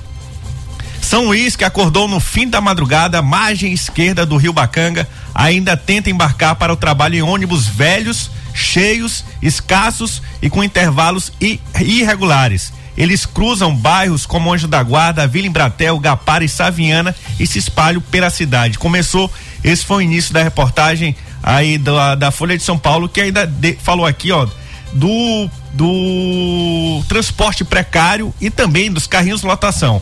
[1.03, 6.09] São Luís, que acordou no fim da madrugada, margem esquerda do Rio Bacanga, ainda tenta
[6.09, 11.31] embarcar para o trabalho em ônibus velhos, cheios, escassos e com intervalos
[11.79, 12.73] irregulares.
[12.97, 18.01] Eles cruzam bairros como Anjo da Guarda, Vila Embratel, Gapara e Saviana e se espalham
[18.01, 18.79] pela cidade.
[18.79, 19.31] Começou,
[19.65, 23.47] esse foi o início da reportagem aí da, da Folha de São Paulo, que ainda
[23.47, 24.47] de- falou aqui, ó,
[24.93, 30.01] do, do transporte precário e também dos carrinhos lotação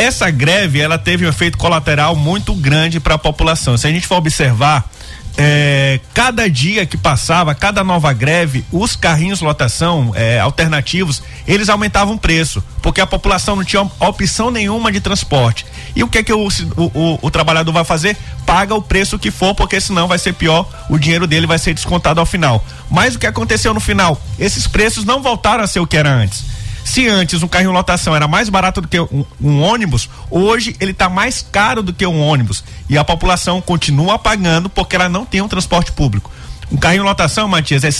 [0.00, 3.76] essa greve ela teve um efeito colateral muito grande para a população.
[3.76, 4.90] Se a gente for observar,
[5.36, 12.14] é, cada dia que passava, cada nova greve, os carrinhos lotação é, alternativos, eles aumentavam
[12.14, 15.66] o preço, porque a população não tinha opção nenhuma de transporte.
[15.94, 18.16] E o que é que o, o, o, trabalhador vai fazer?
[18.46, 21.74] Paga o preço que for, porque senão vai ser pior, o dinheiro dele vai ser
[21.74, 22.64] descontado ao final.
[22.90, 24.20] Mas o que aconteceu no final?
[24.38, 26.49] Esses preços não voltaram a ser o que era antes.
[26.84, 30.92] Se antes um carrinho lotação era mais barato do que um, um ônibus, hoje ele
[30.92, 32.64] está mais caro do que um ônibus.
[32.88, 36.30] E a população continua pagando porque ela não tem um transporte público.
[36.70, 37.92] Um carrinho lotação, Matias, é,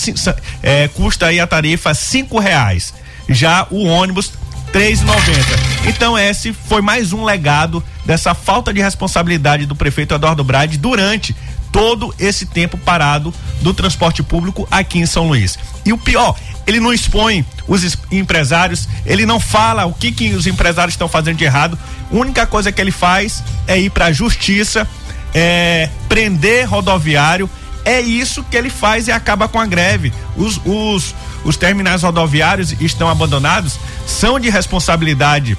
[0.62, 2.94] é, custa aí a tarifa cinco reais.
[3.28, 4.32] Já o ônibus
[4.72, 5.88] 3,90.
[5.88, 11.34] Então esse foi mais um legado dessa falta de responsabilidade do prefeito Eduardo Brade durante
[11.72, 15.58] todo esse tempo parado do transporte público aqui em São Luís.
[15.84, 16.36] E o pior,
[16.66, 21.36] ele não expõe os empresários, ele não fala o que, que os empresários estão fazendo
[21.36, 21.78] de errado.
[22.10, 24.86] A única coisa que ele faz é ir para a justiça,
[25.34, 27.48] é, prender rodoviário.
[27.84, 30.12] É isso que ele faz e acaba com a greve.
[30.36, 35.56] Os, os, os terminais rodoviários estão abandonados, são de responsabilidade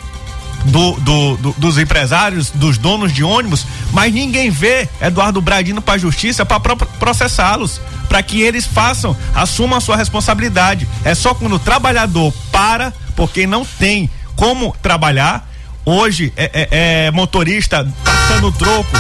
[0.65, 5.95] do, do, do, dos empresários, dos donos de ônibus, mas ninguém vê Eduardo Bradino para
[5.95, 10.87] a justiça para processá-los, para que eles façam, assumam a sua responsabilidade.
[11.03, 15.49] É só quando o trabalhador para, porque não tem como trabalhar.
[15.83, 18.91] Hoje é, é, é motorista passando troco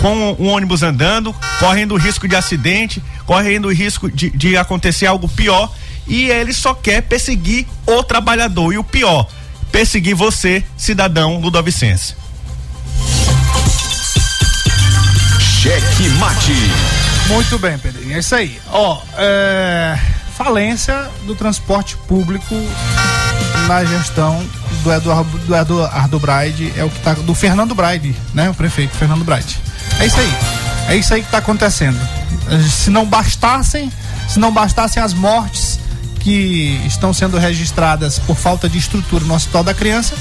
[0.00, 5.06] com o ônibus andando, correndo o risco de acidente, correndo o risco de, de acontecer
[5.06, 5.70] algo pior.
[6.06, 8.72] E ele só quer perseguir o trabalhador.
[8.72, 9.28] E o pior,
[9.70, 12.14] perseguir você, cidadão ludovicense.
[15.40, 16.54] Cheque mate.
[17.28, 18.16] Muito bem, Pedrinho.
[18.16, 18.60] É isso aí.
[18.72, 19.98] Ó, é,
[20.36, 22.54] falência do transporte público
[23.68, 24.44] na gestão
[24.82, 28.48] do Eduardo, do Eduardo Braide, é o que tá do Fernando Braide, né?
[28.50, 29.58] O prefeito Fernando Braide.
[29.98, 30.34] É isso aí.
[30.88, 31.98] É isso aí que está acontecendo.
[32.68, 33.92] Se não bastassem,
[34.28, 35.79] se não bastassem as mortes
[36.20, 40.14] que estão sendo registradas por falta de estrutura no Hospital da Criança.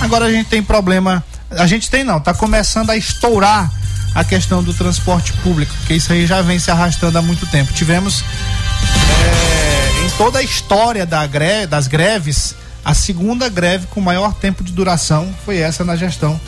[0.00, 3.70] Agora a gente tem problema, a gente tem não, está começando a estourar
[4.14, 7.72] a questão do transporte público, porque isso aí já vem se arrastando há muito tempo.
[7.72, 12.54] Tivemos é, em toda a história da greve, das greves,
[12.84, 16.40] a segunda greve com maior tempo de duração foi essa na gestão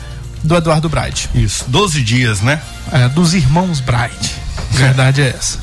[0.43, 1.29] do Eduardo Braide.
[1.35, 2.61] Isso, 12 dias, né?
[2.91, 4.35] É, dos irmãos Braide.
[4.71, 5.59] Verdade é essa.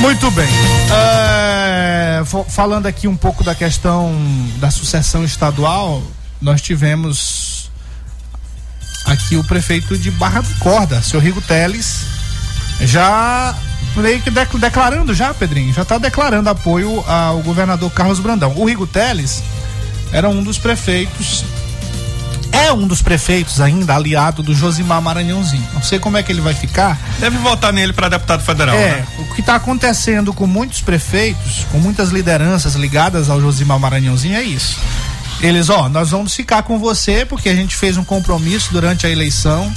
[0.00, 0.48] Muito bem.
[0.90, 4.14] É, falando aqui um pouco da questão
[4.58, 6.02] da sucessão estadual,
[6.40, 7.70] nós tivemos
[9.04, 12.06] aqui o prefeito de Barra do Corda, seu Rigo Teles,
[12.80, 13.56] já
[13.96, 18.52] meio que declarando já, Pedrinho, já está declarando apoio ao governador Carlos Brandão.
[18.56, 19.42] O Rigo Teles
[20.12, 21.44] era um dos prefeitos
[22.52, 25.66] é um dos prefeitos ainda aliado do Josimar Maranhãozinho.
[25.74, 26.98] Não sei como é que ele vai ficar.
[27.18, 28.74] Deve votar nele para deputado federal.
[28.74, 29.06] É, né?
[29.18, 34.42] o que está acontecendo com muitos prefeitos, com muitas lideranças ligadas ao Josimar Maranhãozinho é
[34.42, 34.78] isso.
[35.40, 39.10] Eles, ó, nós vamos ficar com você porque a gente fez um compromisso durante a
[39.10, 39.72] eleição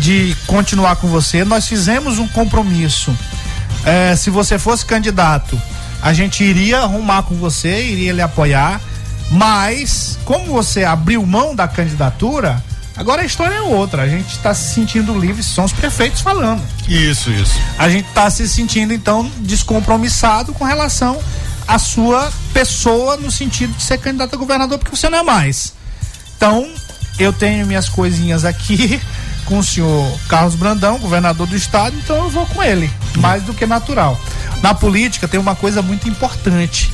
[0.00, 1.44] de continuar com você.
[1.44, 3.16] Nós fizemos um compromisso.
[3.84, 5.60] É, se você fosse candidato,
[6.00, 8.80] a gente iria arrumar com você, iria lhe apoiar
[9.30, 12.62] mas, como você abriu mão da candidatura,
[12.96, 14.02] agora a história é outra.
[14.02, 16.60] A gente está se sentindo livre, são os prefeitos falando.
[16.88, 17.54] Isso, isso.
[17.78, 21.22] A gente está se sentindo, então, descompromissado com relação
[21.68, 25.74] à sua pessoa, no sentido de ser candidato a governador, porque você não é mais.
[26.36, 26.68] Então,
[27.16, 29.00] eu tenho minhas coisinhas aqui
[29.46, 33.54] com o senhor Carlos Brandão, governador do estado, então eu vou com ele, mais do
[33.54, 34.20] que natural.
[34.60, 36.90] Na política tem uma coisa muito importante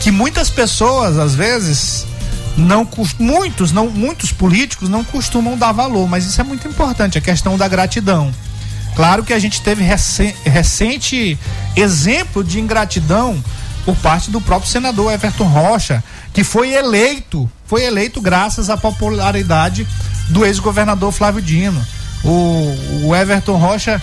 [0.00, 2.06] que muitas pessoas às vezes
[2.56, 2.86] não
[3.18, 7.56] muitos não muitos políticos não costumam dar valor, mas isso é muito importante, a questão
[7.56, 8.32] da gratidão.
[8.94, 11.38] Claro que a gente teve recente,
[11.74, 13.42] exemplo de ingratidão
[13.84, 19.86] por parte do próprio senador Everton Rocha, que foi eleito, foi eleito graças à popularidade
[20.30, 21.84] do ex-governador Flávio Dino.
[22.22, 24.00] O, o Everton Rocha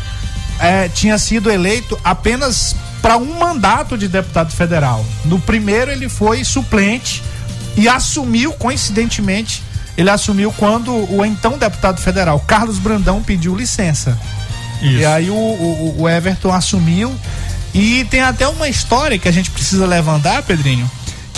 [0.60, 5.06] é, tinha sido eleito apenas para um mandato de deputado federal.
[5.26, 7.24] No primeiro ele foi suplente
[7.76, 9.64] e assumiu, coincidentemente,
[9.98, 14.18] ele assumiu quando o então deputado federal Carlos Brandão pediu licença.
[14.82, 14.98] Isso.
[14.98, 17.14] E aí o, o, o Everton assumiu
[17.74, 20.90] e tem até uma história que a gente precisa levantar, Pedrinho,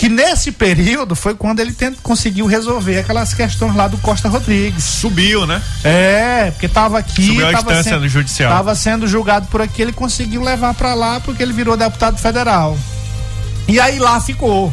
[0.04, 4.84] que nesse período foi quando ele tent, conseguiu resolver aquelas questões lá do Costa Rodrigues.
[4.84, 5.62] Subiu, né?
[5.82, 7.26] É, porque tava aqui.
[7.26, 8.52] Subiu a tava instância sendo, do judicial.
[8.54, 12.76] Tava sendo julgado por aqui, ele conseguiu levar para lá porque ele virou deputado federal.
[13.66, 14.70] E aí lá ficou.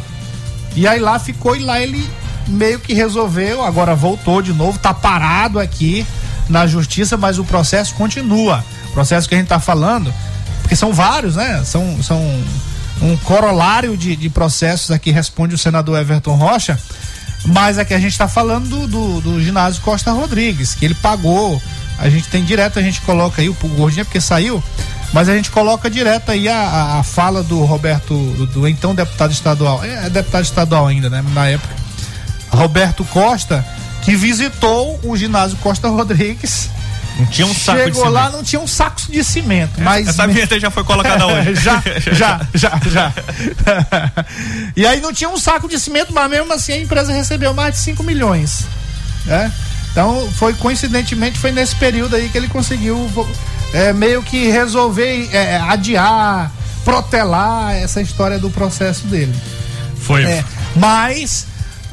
[0.76, 2.06] E aí lá ficou e lá ele
[2.46, 6.06] meio que resolveu, agora voltou de novo, tá parado aqui
[6.46, 8.62] na justiça, mas o processo continua.
[8.92, 10.12] processo que a gente está falando,
[10.60, 11.62] porque são vários, né?
[11.64, 12.20] São, são
[13.02, 16.78] um corolário de, de processos aqui, responde o senador Everton Rocha,
[17.44, 21.60] mas aqui a gente está falando do, do, do, ginásio Costa Rodrigues, que ele pagou.
[21.98, 24.62] A gente tem direto, a gente coloca aí o Gordinha, porque saiu,
[25.12, 28.94] mas a gente coloca direto aí a, a, a fala do Roberto, do, do, então
[28.94, 31.24] deputado estadual, é, é deputado estadual ainda, né?
[31.34, 31.74] Na época,
[32.50, 33.64] Roberto Costa,
[34.02, 36.70] que visitou o ginásio Costa Rodrigues
[37.18, 39.80] não tinha um saco Chegou lá, não tinha um saco de cimento.
[39.80, 41.54] Mas Essa vinheta já foi colocada hoje.
[41.60, 41.82] já,
[42.12, 43.12] já, já, já.
[44.76, 47.74] e aí não tinha um saco de cimento, mas mesmo assim a empresa recebeu mais
[47.74, 48.66] de 5 milhões.
[49.24, 49.52] Né?
[49.90, 53.10] Então foi coincidentemente foi nesse período aí que ele conseguiu
[53.72, 56.50] é, meio que resolver é, adiar,
[56.84, 59.34] protelar essa história do processo dele.
[59.96, 60.24] Foi.
[60.24, 60.44] É,
[60.74, 61.46] mas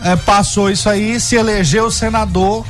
[0.04, 2.66] é, passou isso aí, se elegeu senador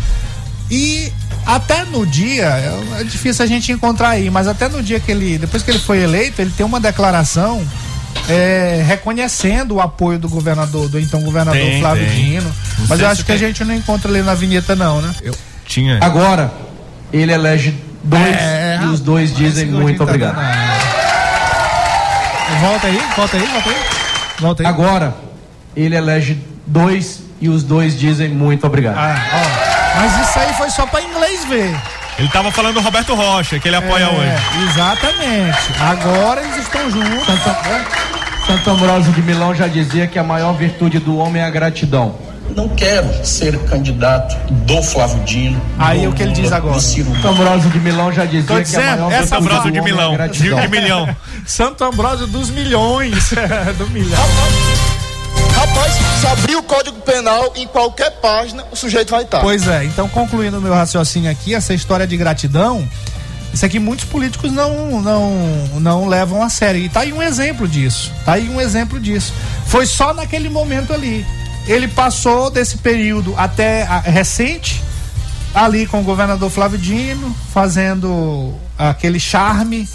[0.70, 1.14] e
[1.46, 5.12] até no dia, é, é difícil a gente encontrar aí, mas até no dia que
[5.12, 7.66] ele, depois que ele foi eleito, ele tem uma declaração
[8.28, 12.16] é, reconhecendo o apoio do governador, do então governador tem, Flávio tem.
[12.16, 12.52] Dino.
[12.88, 13.36] Mas eu acho que tem.
[13.36, 15.14] a gente não encontra ali na vinheta, não, né?
[15.22, 15.36] Eu
[15.66, 16.00] tinha.
[16.02, 16.52] Agora,
[17.12, 20.36] ele elege dois é, e os dois dizem muito tá obrigado.
[22.62, 23.76] Volta aí, volta aí, volta aí.
[24.40, 24.68] Volta aí.
[24.68, 25.16] Agora,
[25.76, 28.98] ele elege dois e os dois dizem muito obrigado.
[28.98, 29.59] Ah, ó.
[30.00, 31.76] Mas isso aí foi só para inglês ver.
[32.18, 34.70] Ele estava falando do Roberto Rocha, que ele apoia é, hoje.
[34.70, 35.58] Exatamente.
[35.80, 37.26] Agora eles estão juntos.
[37.26, 37.86] Santo, né?
[38.47, 42.16] Santo Ambrósio de Milão já dizia que a maior virtude do homem é a gratidão.
[42.56, 45.62] Não quero ser candidato do Flávio Dino.
[45.78, 46.80] Aí o que ele diz agora.
[46.80, 50.16] Santo Ambrósio de Milão já dizia dizendo, que a maior Santo Ambrósio de Milão.
[50.16, 51.16] É de, de milhão.
[51.45, 53.34] Santo Ambrósio dos milhões.
[53.78, 54.20] do milhão.
[55.60, 59.41] Rapaz, se abrir o Código Penal em qualquer página, o sujeito vai estar.
[59.41, 62.88] Pois é, então concluindo meu raciocínio aqui, essa história de gratidão,
[63.53, 65.36] isso aqui muitos políticos não, não,
[65.82, 66.80] não levam a sério.
[66.80, 68.10] E tá aí um exemplo disso.
[68.24, 69.34] Tá aí um exemplo disso.
[69.66, 71.26] Foi só naquele momento ali.
[71.68, 74.82] Ele passou desse período até a, recente,
[75.53, 79.86] ali com o governador Flávio Dino, fazendo aquele charme,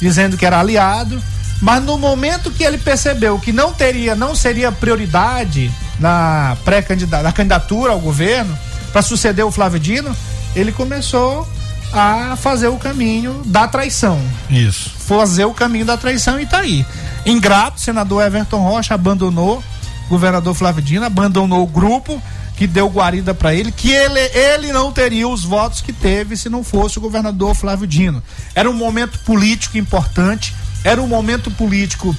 [0.00, 1.20] dizendo que era aliado
[1.60, 7.32] mas no momento que ele percebeu que não teria, não seria prioridade na pré-candidatura, na
[7.32, 8.56] candidatura ao governo
[8.92, 10.14] para suceder o Flávio Dino,
[10.54, 11.46] ele começou
[11.92, 14.20] a fazer o caminho da traição.
[14.48, 14.90] Isso.
[14.90, 16.86] Fazer o caminho da traição e tá aí.
[17.26, 19.62] Ingrato, senador Everton Rocha abandonou
[20.06, 22.22] o governador Flávio Dino, abandonou o grupo
[22.56, 26.48] que deu guarida para ele, que ele, ele não teria os votos que teve se
[26.48, 28.22] não fosse o governador Flávio Dino.
[28.54, 30.54] Era um momento político importante
[30.84, 32.16] era um momento político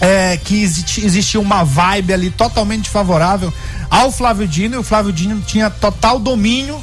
[0.00, 3.52] é, que existia uma vibe ali totalmente favorável
[3.88, 6.82] ao Flávio Dino, e o Flávio Dino tinha total domínio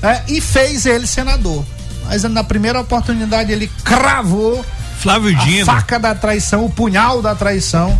[0.00, 1.64] né, e fez ele senador.
[2.06, 4.64] Mas na primeira oportunidade ele cravou
[4.98, 5.62] Flávio Dino.
[5.62, 7.98] a faca da traição, o punhal da traição.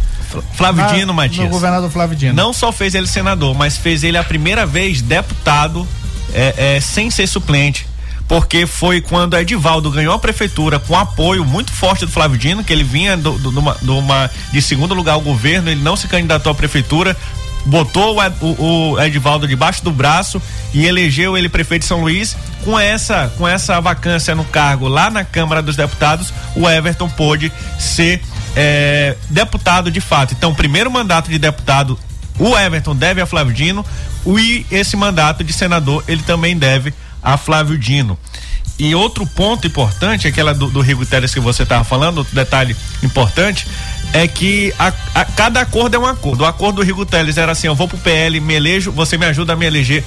[0.55, 1.45] Flávio Dino, Matias.
[1.45, 2.33] No governador Flávio Dino.
[2.33, 5.87] Não só fez ele senador, mas fez ele a primeira vez deputado
[6.33, 7.87] é, é, sem ser suplente
[8.29, 12.73] porque foi quando Edivaldo ganhou a prefeitura com apoio muito forte do Flávio Dino, que
[12.73, 16.09] ele vinha do, do, uma, do uma, de segundo lugar ao governo, ele não se
[16.09, 17.17] candidatou à prefeitura,
[17.67, 20.41] botou o, o, o Edivaldo debaixo do braço
[20.73, 22.37] e elegeu ele prefeito de São Luís.
[22.65, 27.53] Com essa, com essa vacância no cargo lá na Câmara dos Deputados, o Everton pôde
[27.79, 28.23] ser
[28.57, 30.33] é, deputado de fato.
[30.33, 31.99] Então, primeiro mandato de deputado,
[32.39, 33.85] o Everton deve a Flávio Dino,
[34.27, 36.95] e esse mandato de senador ele também deve
[37.25, 38.19] a Flávio Dino.
[38.79, 42.77] E outro ponto importante, aquela do, do Rigo Teles que você estava falando, outro detalhe
[43.03, 43.67] importante,
[44.13, 46.43] é que a, a, cada acordo é um acordo.
[46.43, 49.27] O acordo do Rigo Teles era assim: eu vou pro PL, me elejo, você me
[49.27, 50.05] ajuda a me eleger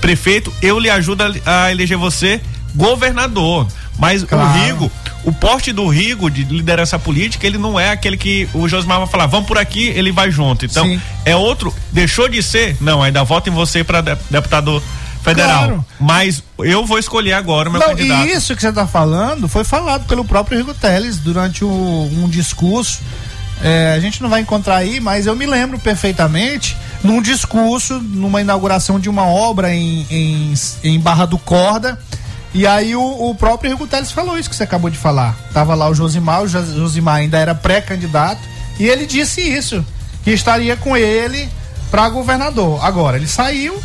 [0.00, 2.40] prefeito, eu lhe ajudo a, a eleger você
[2.74, 3.66] governador.
[3.98, 4.48] Mas claro.
[4.48, 4.92] o Rigo,
[5.24, 9.06] o porte do Rigo de liderança política, ele não é aquele que o Josmar vai
[9.06, 10.64] falar, vamos por aqui, ele vai junto.
[10.64, 11.00] Então, Sim.
[11.24, 14.82] é outro, deixou de ser, não, ainda voto em você para deputado
[15.22, 15.64] federal.
[15.64, 15.84] Claro.
[15.98, 18.26] Mas eu vou escolher agora o meu Não, candidato.
[18.26, 22.28] E isso que você está falando foi falado pelo próprio Rigo Teles durante o, um
[22.28, 23.00] discurso.
[23.62, 28.40] É, a gente não vai encontrar aí, mas eu me lembro perfeitamente num discurso, numa
[28.40, 31.98] inauguração de uma obra em, em, em Barra do Corda.
[32.52, 35.36] E aí o, o próprio Rigo Teles falou isso que você acabou de falar.
[35.52, 38.40] Tava lá o Josimar, o Josimar ainda era pré-candidato,
[38.78, 39.84] e ele disse isso,
[40.24, 41.48] que estaria com ele
[41.90, 42.84] para governador.
[42.84, 43.80] Agora, ele saiu,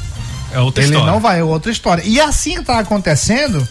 [0.55, 1.11] é outra ele história.
[1.11, 2.03] não vai, é outra história.
[2.05, 3.67] E assim está acontecendo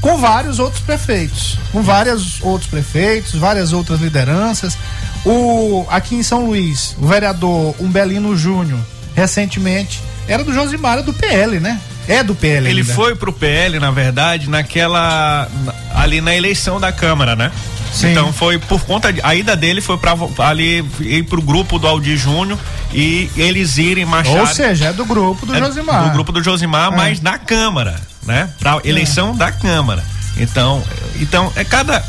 [0.00, 4.76] com vários outros prefeitos, com vários outros prefeitos, várias outras lideranças.
[5.24, 8.78] O aqui em São Luís, o vereador Umbelino Júnior,
[9.14, 11.80] recentemente, era do Josimar, do PL, né?
[12.08, 12.68] É do PL.
[12.68, 12.94] Ele ainda.
[12.94, 15.48] foi pro PL, na verdade, naquela.
[15.94, 17.50] ali na eleição da Câmara, né?
[17.96, 18.10] Sim.
[18.12, 20.14] Então foi por conta de, a ida dele foi para
[20.46, 22.58] ali ir pro grupo do Aldir Júnior
[22.92, 24.36] e eles irem marchar.
[24.40, 26.04] Ou seja, é do grupo do é Josimar.
[26.04, 26.96] Do grupo do Josimar, É.
[26.96, 28.50] mas na Câmara, né?
[28.58, 30.04] Pra eleição da Câmara.
[30.36, 30.82] Então,
[31.18, 32.04] então é cada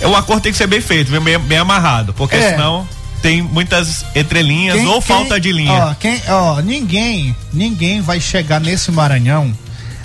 [0.00, 2.50] é, o acordo tem que ser bem feito, bem, bem amarrado, porque É.
[2.50, 2.88] senão
[3.20, 5.72] tem muitas entrelinhas Quem- ou quem- falta de linha.
[5.72, 9.52] Ó, quem, ó, ninguém, ninguém vai chegar nesse Maranhão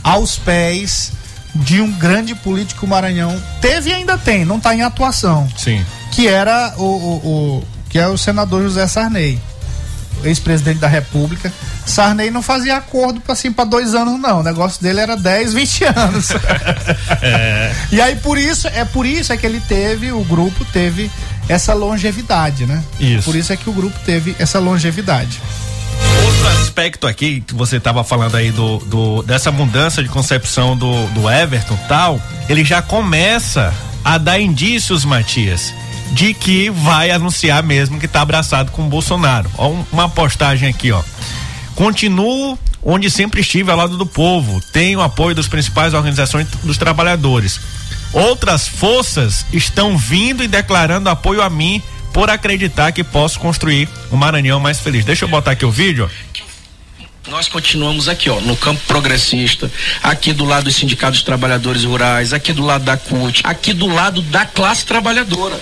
[0.04, 1.12] aos pés
[1.56, 3.42] de um grande político Maranhão.
[3.62, 5.48] Teve e ainda tem, não está em atuação.
[5.58, 5.86] Sim.
[6.12, 7.16] Que era o, o,
[7.60, 9.40] o- que é o senador José Sarney,
[10.24, 11.52] ex-presidente da República.
[11.86, 14.40] Sarney não fazia acordo assim para dois anos não.
[14.40, 16.30] O negócio dele era 10, 20 anos.
[17.22, 17.72] É.
[17.92, 21.12] E aí por isso, é por isso é que ele teve, o grupo teve
[21.48, 22.82] essa longevidade, né?
[23.00, 23.26] Isso.
[23.26, 25.42] Por isso é que o grupo teve essa longevidade.
[26.44, 31.08] Outro aspecto aqui que você estava falando aí do, do- dessa mudança de concepção do,
[31.12, 32.20] do Everton tal,
[32.50, 33.74] ele já começa
[34.04, 35.74] a dar indícios, Matias,
[36.12, 39.50] de que vai anunciar mesmo que está abraçado com o Bolsonaro.
[39.58, 41.02] Ó, um- uma postagem aqui, ó.
[41.76, 44.60] Continuo onde sempre estive ao lado do povo.
[44.74, 47.58] Tenho apoio das principais organizações dos trabalhadores.
[48.12, 51.82] Outras forças estão vindo e declarando apoio a mim
[52.14, 55.04] por acreditar que posso construir um Maranhão mais feliz.
[55.04, 56.10] Deixa eu botar aqui o vídeo.
[57.30, 59.72] Nós continuamos aqui, ó, no campo progressista,
[60.04, 63.88] aqui do lado dos sindicatos de trabalhadores rurais, aqui do lado da CUT, aqui do
[63.88, 65.58] lado da classe trabalhadora.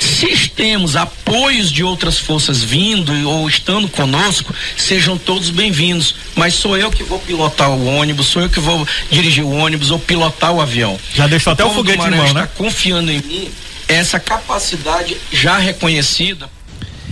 [0.00, 6.14] Se temos apoios de outras forças vindo ou estando conosco, sejam todos bem-vindos.
[6.34, 9.90] Mas sou eu que vou pilotar o ônibus, sou eu que vou dirigir o ônibus
[9.90, 10.98] ou pilotar o avião.
[11.14, 12.44] Já deixou até o do foguete Maranhão mão, né?
[12.44, 13.50] está confiando em mim,
[13.94, 16.48] essa capacidade já reconhecida.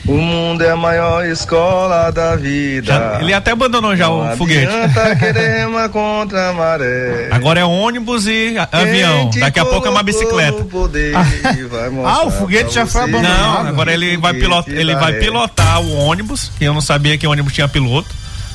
[0.07, 2.93] O mundo é a maior escola da vida.
[2.93, 4.73] Já- ele até abandonou já Não o foguete.
[5.93, 7.29] contra a maré.
[7.31, 9.31] Agora é ônibus e a- avião.
[9.39, 10.65] Daqui a pouco é uma bicicleta.
[10.65, 11.13] poder
[11.69, 13.63] vai mostrar Ah, o foguete já foi abandonado.
[13.65, 17.27] Não, agora ele vai pilotar, ele vai pilotar o ônibus, que eu não sabia que
[17.27, 18.09] o ônibus tinha piloto.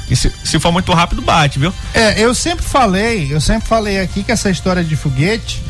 [0.09, 1.73] E se, se for muito rápido, bate, viu?
[1.93, 5.61] É, eu sempre falei, eu sempre falei aqui que essa história de foguete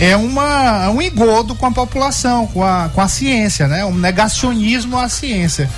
[0.00, 3.84] é uma, um engodo com a população, com a, com a ciência, né?
[3.84, 5.68] Um negacionismo à ciência.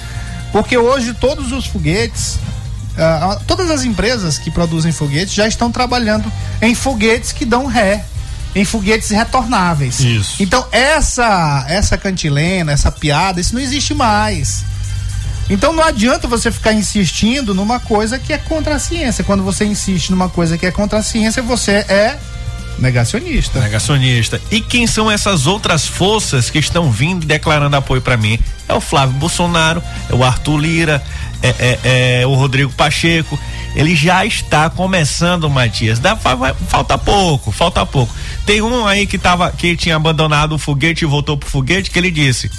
[0.53, 2.39] Porque hoje todos os foguetes,
[2.97, 8.05] ah, todas as empresas que produzem foguetes já estão trabalhando em foguetes que dão ré,
[8.55, 9.99] em foguetes retornáveis.
[9.99, 10.41] Isso.
[10.41, 14.65] Então essa essa cantilena, essa piada, isso não existe mais.
[15.51, 19.25] Então não adianta você ficar insistindo numa coisa que é contra a ciência.
[19.25, 22.19] Quando você insiste numa coisa que é contra a ciência, você é
[22.79, 23.61] negacionista.
[23.61, 24.41] Negacionista.
[24.51, 28.39] E quem são essas outras forças que estão vindo declarando apoio pra mim?
[28.69, 31.03] É o Flávio Bolsonaro, é o Arthur Lira,
[31.43, 31.49] é,
[31.85, 33.39] é- é o Rodrigo Pacheco.
[33.75, 35.99] Ele já está começando, Matias.
[35.99, 38.15] Dá, vai- falta pouco, falta pouco.
[38.45, 41.99] Tem um aí que tava, que tinha abandonado o foguete e voltou pro foguete, que
[41.99, 42.51] ele disse: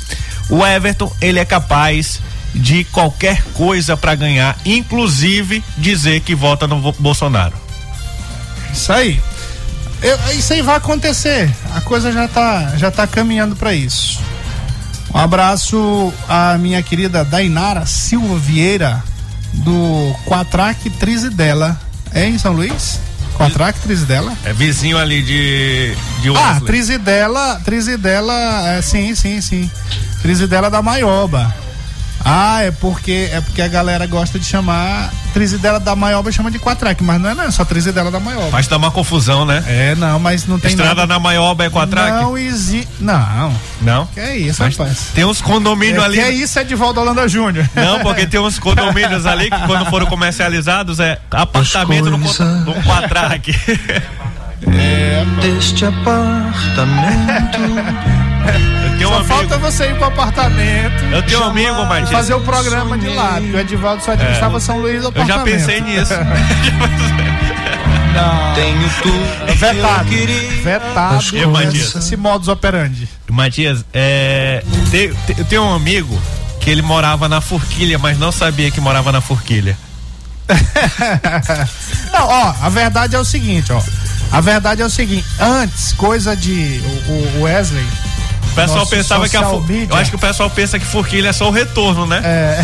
[0.49, 2.19] o Everton, ele é capaz
[2.55, 7.53] de qualquer coisa pra ganhar, inclusive dizer que vota no Bolsonaro.
[8.71, 9.19] Isso aí.
[10.03, 11.49] Eu- isso aí vai acontecer.
[11.75, 14.19] A coisa já tá, já tá caminhando para isso.
[15.13, 19.01] Um abraço à minha querida Dainara Silva Vieira,
[19.53, 21.79] do Quatraque Trizidela.
[22.13, 22.99] É em São Luís?
[23.37, 24.33] Quatraque Trizidela?
[24.43, 26.59] É vizinho ali de, de Ah.
[26.65, 28.33] Trizidela, Trizidela,
[28.69, 29.69] é, sim, sim, sim.
[30.21, 31.53] Trizidela da Maioba.
[32.25, 36.59] Ah, é porque é porque a galera gosta de chamar Trizidela da Maioba chama de
[36.59, 38.49] Quatraque, mas não é, não, é só Trizidela da Maioba.
[38.51, 39.63] Mas dá uma confusão, né?
[39.67, 41.07] É, não, mas não tem Estrada nada.
[41.07, 42.21] na Maioba é quatraque?
[42.23, 42.87] Não existe.
[42.99, 43.51] Não.
[43.81, 44.05] Não?
[44.07, 45.07] Que é isso, Mas rapaz.
[45.13, 46.17] Tem uns condomínios É, ali.
[46.17, 47.67] que é isso, Edivaldo Holanda Júnior.
[47.75, 53.53] Não, porque tem uns condomínios ali que quando foram comercializados é apartamento no, no quatraque.
[54.65, 57.57] É, Deste apartamento.
[59.03, 59.49] Tenho um Só amigo.
[59.49, 61.03] falta você ir pro apartamento.
[61.11, 62.09] Eu tenho um amigo, e Matias.
[62.09, 65.21] fazer o programa de lá, porque o Edivaldo só administrava São Luís do É.
[65.21, 65.65] Eu já apartamento.
[65.65, 66.13] pensei nisso.
[68.55, 69.55] Tenho tudo.
[69.57, 70.13] Vetado.
[70.13, 70.63] eu.
[70.63, 71.35] Vetado.
[71.35, 71.95] E, Matias?
[71.95, 73.09] Esse modus operandi.
[73.29, 74.63] Matias, é,
[75.37, 76.21] eu tenho um amigo
[76.61, 79.77] que ele morava na Forquilha, mas não sabia que morava na Forquilha.
[82.11, 83.81] Não, ó, a verdade é o seguinte, ó.
[84.31, 87.85] A verdade é o seguinte, antes, coisa de o, o Wesley.
[88.53, 91.29] O pessoal nosso pensava que a media- Eu acho que o pessoal pensa que Forquilha
[91.29, 92.21] é só o retorno, né?
[92.23, 92.61] É.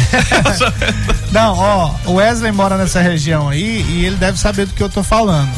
[1.34, 4.90] Não, ó, o Wesley mora nessa região aí e ele deve saber do que eu
[4.90, 5.50] tô falando.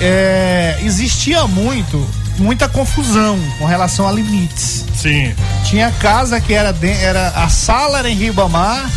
[0.00, 4.84] É, existia muito, muita confusão com relação a limites.
[4.94, 5.34] Sim.
[5.64, 8.88] Tinha casa que era, de- era a sala era em Ribamar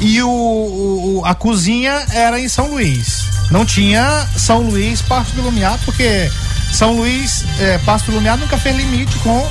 [0.00, 3.24] e o, o- a cozinha era em São Luís.
[3.50, 6.30] Não tinha São Luís parte do Lumiar porque
[6.72, 9.48] São Luís, é, Pasto Lumiar nunca fez limite com,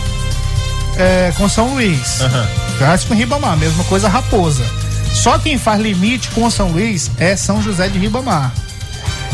[0.97, 2.19] é, com São Luís.
[2.79, 4.65] Faz com Ribamar, mesma coisa Raposa.
[5.13, 8.51] Só quem faz limite com São Luís é São José de Ribamar.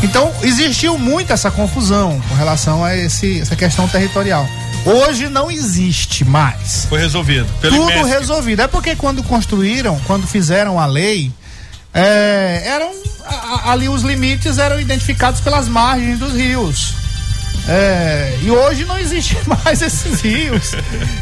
[0.02, 4.46] Então, existiu muito essa confusão com relação a esse, essa questão territorial.
[4.84, 6.86] Hoje não existe mais.
[6.88, 7.46] Foi resolvido.
[7.60, 8.08] Tudo IMESC.
[8.08, 8.62] resolvido.
[8.62, 11.30] É porque quando construíram, quando fizeram a lei,
[11.94, 12.90] é, eram
[13.24, 16.94] a- ali os limites eram identificados pelas margens dos rios.
[17.68, 20.72] É, e hoje não existe mais esses rios.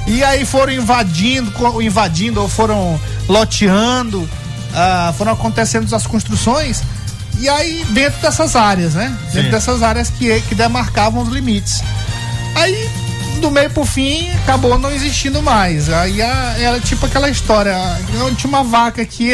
[0.06, 4.28] E aí foram invadindo, invadindo ou foram loteando,
[4.74, 6.82] ah, foram acontecendo as construções.
[7.38, 9.14] E aí dentro dessas áreas, né?
[9.32, 9.50] Dentro Sim.
[9.50, 11.82] dessas áreas que, que demarcavam os limites.
[12.54, 12.88] Aí
[13.40, 15.88] do meio pro fim acabou não existindo mais.
[15.90, 17.74] Aí a- era tipo aquela história,
[18.22, 19.32] onde tinha uma vaca aqui.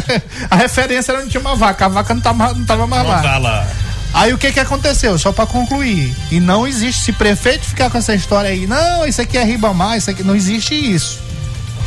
[0.50, 3.10] a referência era onde tinha uma vaca, a vaca não tava, não tava mais Não
[3.10, 3.22] lá.
[3.22, 3.66] tá lá.
[4.14, 5.18] Aí o que que aconteceu?
[5.18, 6.14] Só pra concluir.
[6.30, 9.98] E não existe, se prefeito ficar com essa história aí, não, isso aqui é Ribamar,
[9.98, 10.22] isso aqui.
[10.22, 11.18] Não existe isso.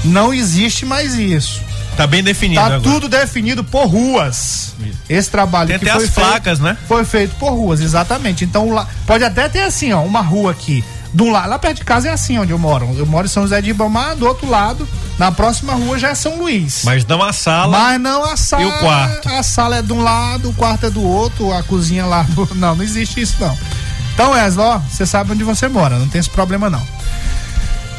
[0.05, 1.61] Não existe mais isso.
[1.97, 2.81] Tá bem definido Tá agora.
[2.81, 4.73] tudo definido por ruas.
[5.09, 6.77] Esse trabalho Tem que até foi as feito, placas, né?
[6.87, 8.45] Foi feito por ruas, exatamente.
[8.45, 10.81] Então pode até ter assim, ó, uma rua aqui.
[11.11, 12.87] Do lado, lá perto de casa é assim onde eu moro.
[12.95, 14.87] Eu moro em São José de Ribamar, do outro lado,
[15.17, 16.81] na próxima rua já é São Luís.
[16.85, 17.77] Mas não a sala.
[17.77, 18.61] Mas não a sala.
[18.63, 19.27] E o quarto?
[19.29, 22.21] A sala é de um lado, o quarto é do outro, a cozinha lá.
[22.29, 23.57] do- Não, não existe isso não.
[24.13, 26.85] Então, Wesley, ó, você sabe onde você mora, não tem esse problema não.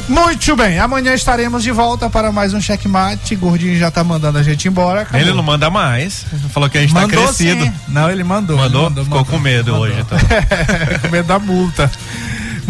[0.08, 3.36] Muito bem, amanhã estaremos de volta para mais um checkmate.
[3.36, 5.02] Gordinho já tá mandando a gente embora.
[5.02, 5.20] acabou.
[5.20, 6.26] Ele não manda mais.
[6.52, 7.62] Falou que a gente tá Mandou crescido.
[7.64, 7.72] sim.
[7.86, 8.56] Não, ele mandou.
[8.56, 8.86] Mandou?
[8.90, 10.18] ele Ficou com medo hoje, então.
[11.00, 11.88] com medo da multa.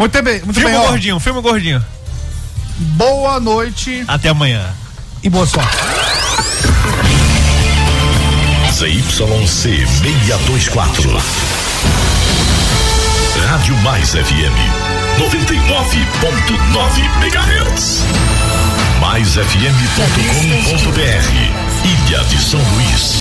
[0.01, 0.79] Muito bem, muito Filme bem.
[0.79, 0.87] ó.
[0.87, 1.85] gordinho, filme gordinho.
[2.97, 4.73] Boa noite Até amanhã.
[5.21, 5.77] e boa sorte.
[8.73, 11.21] ZYC 624.
[13.47, 14.57] Rádio Mais FM
[15.19, 17.99] 99.9 MHz.
[18.99, 21.01] Mais FM.com.br.
[22.09, 23.09] Ilha de São Luís.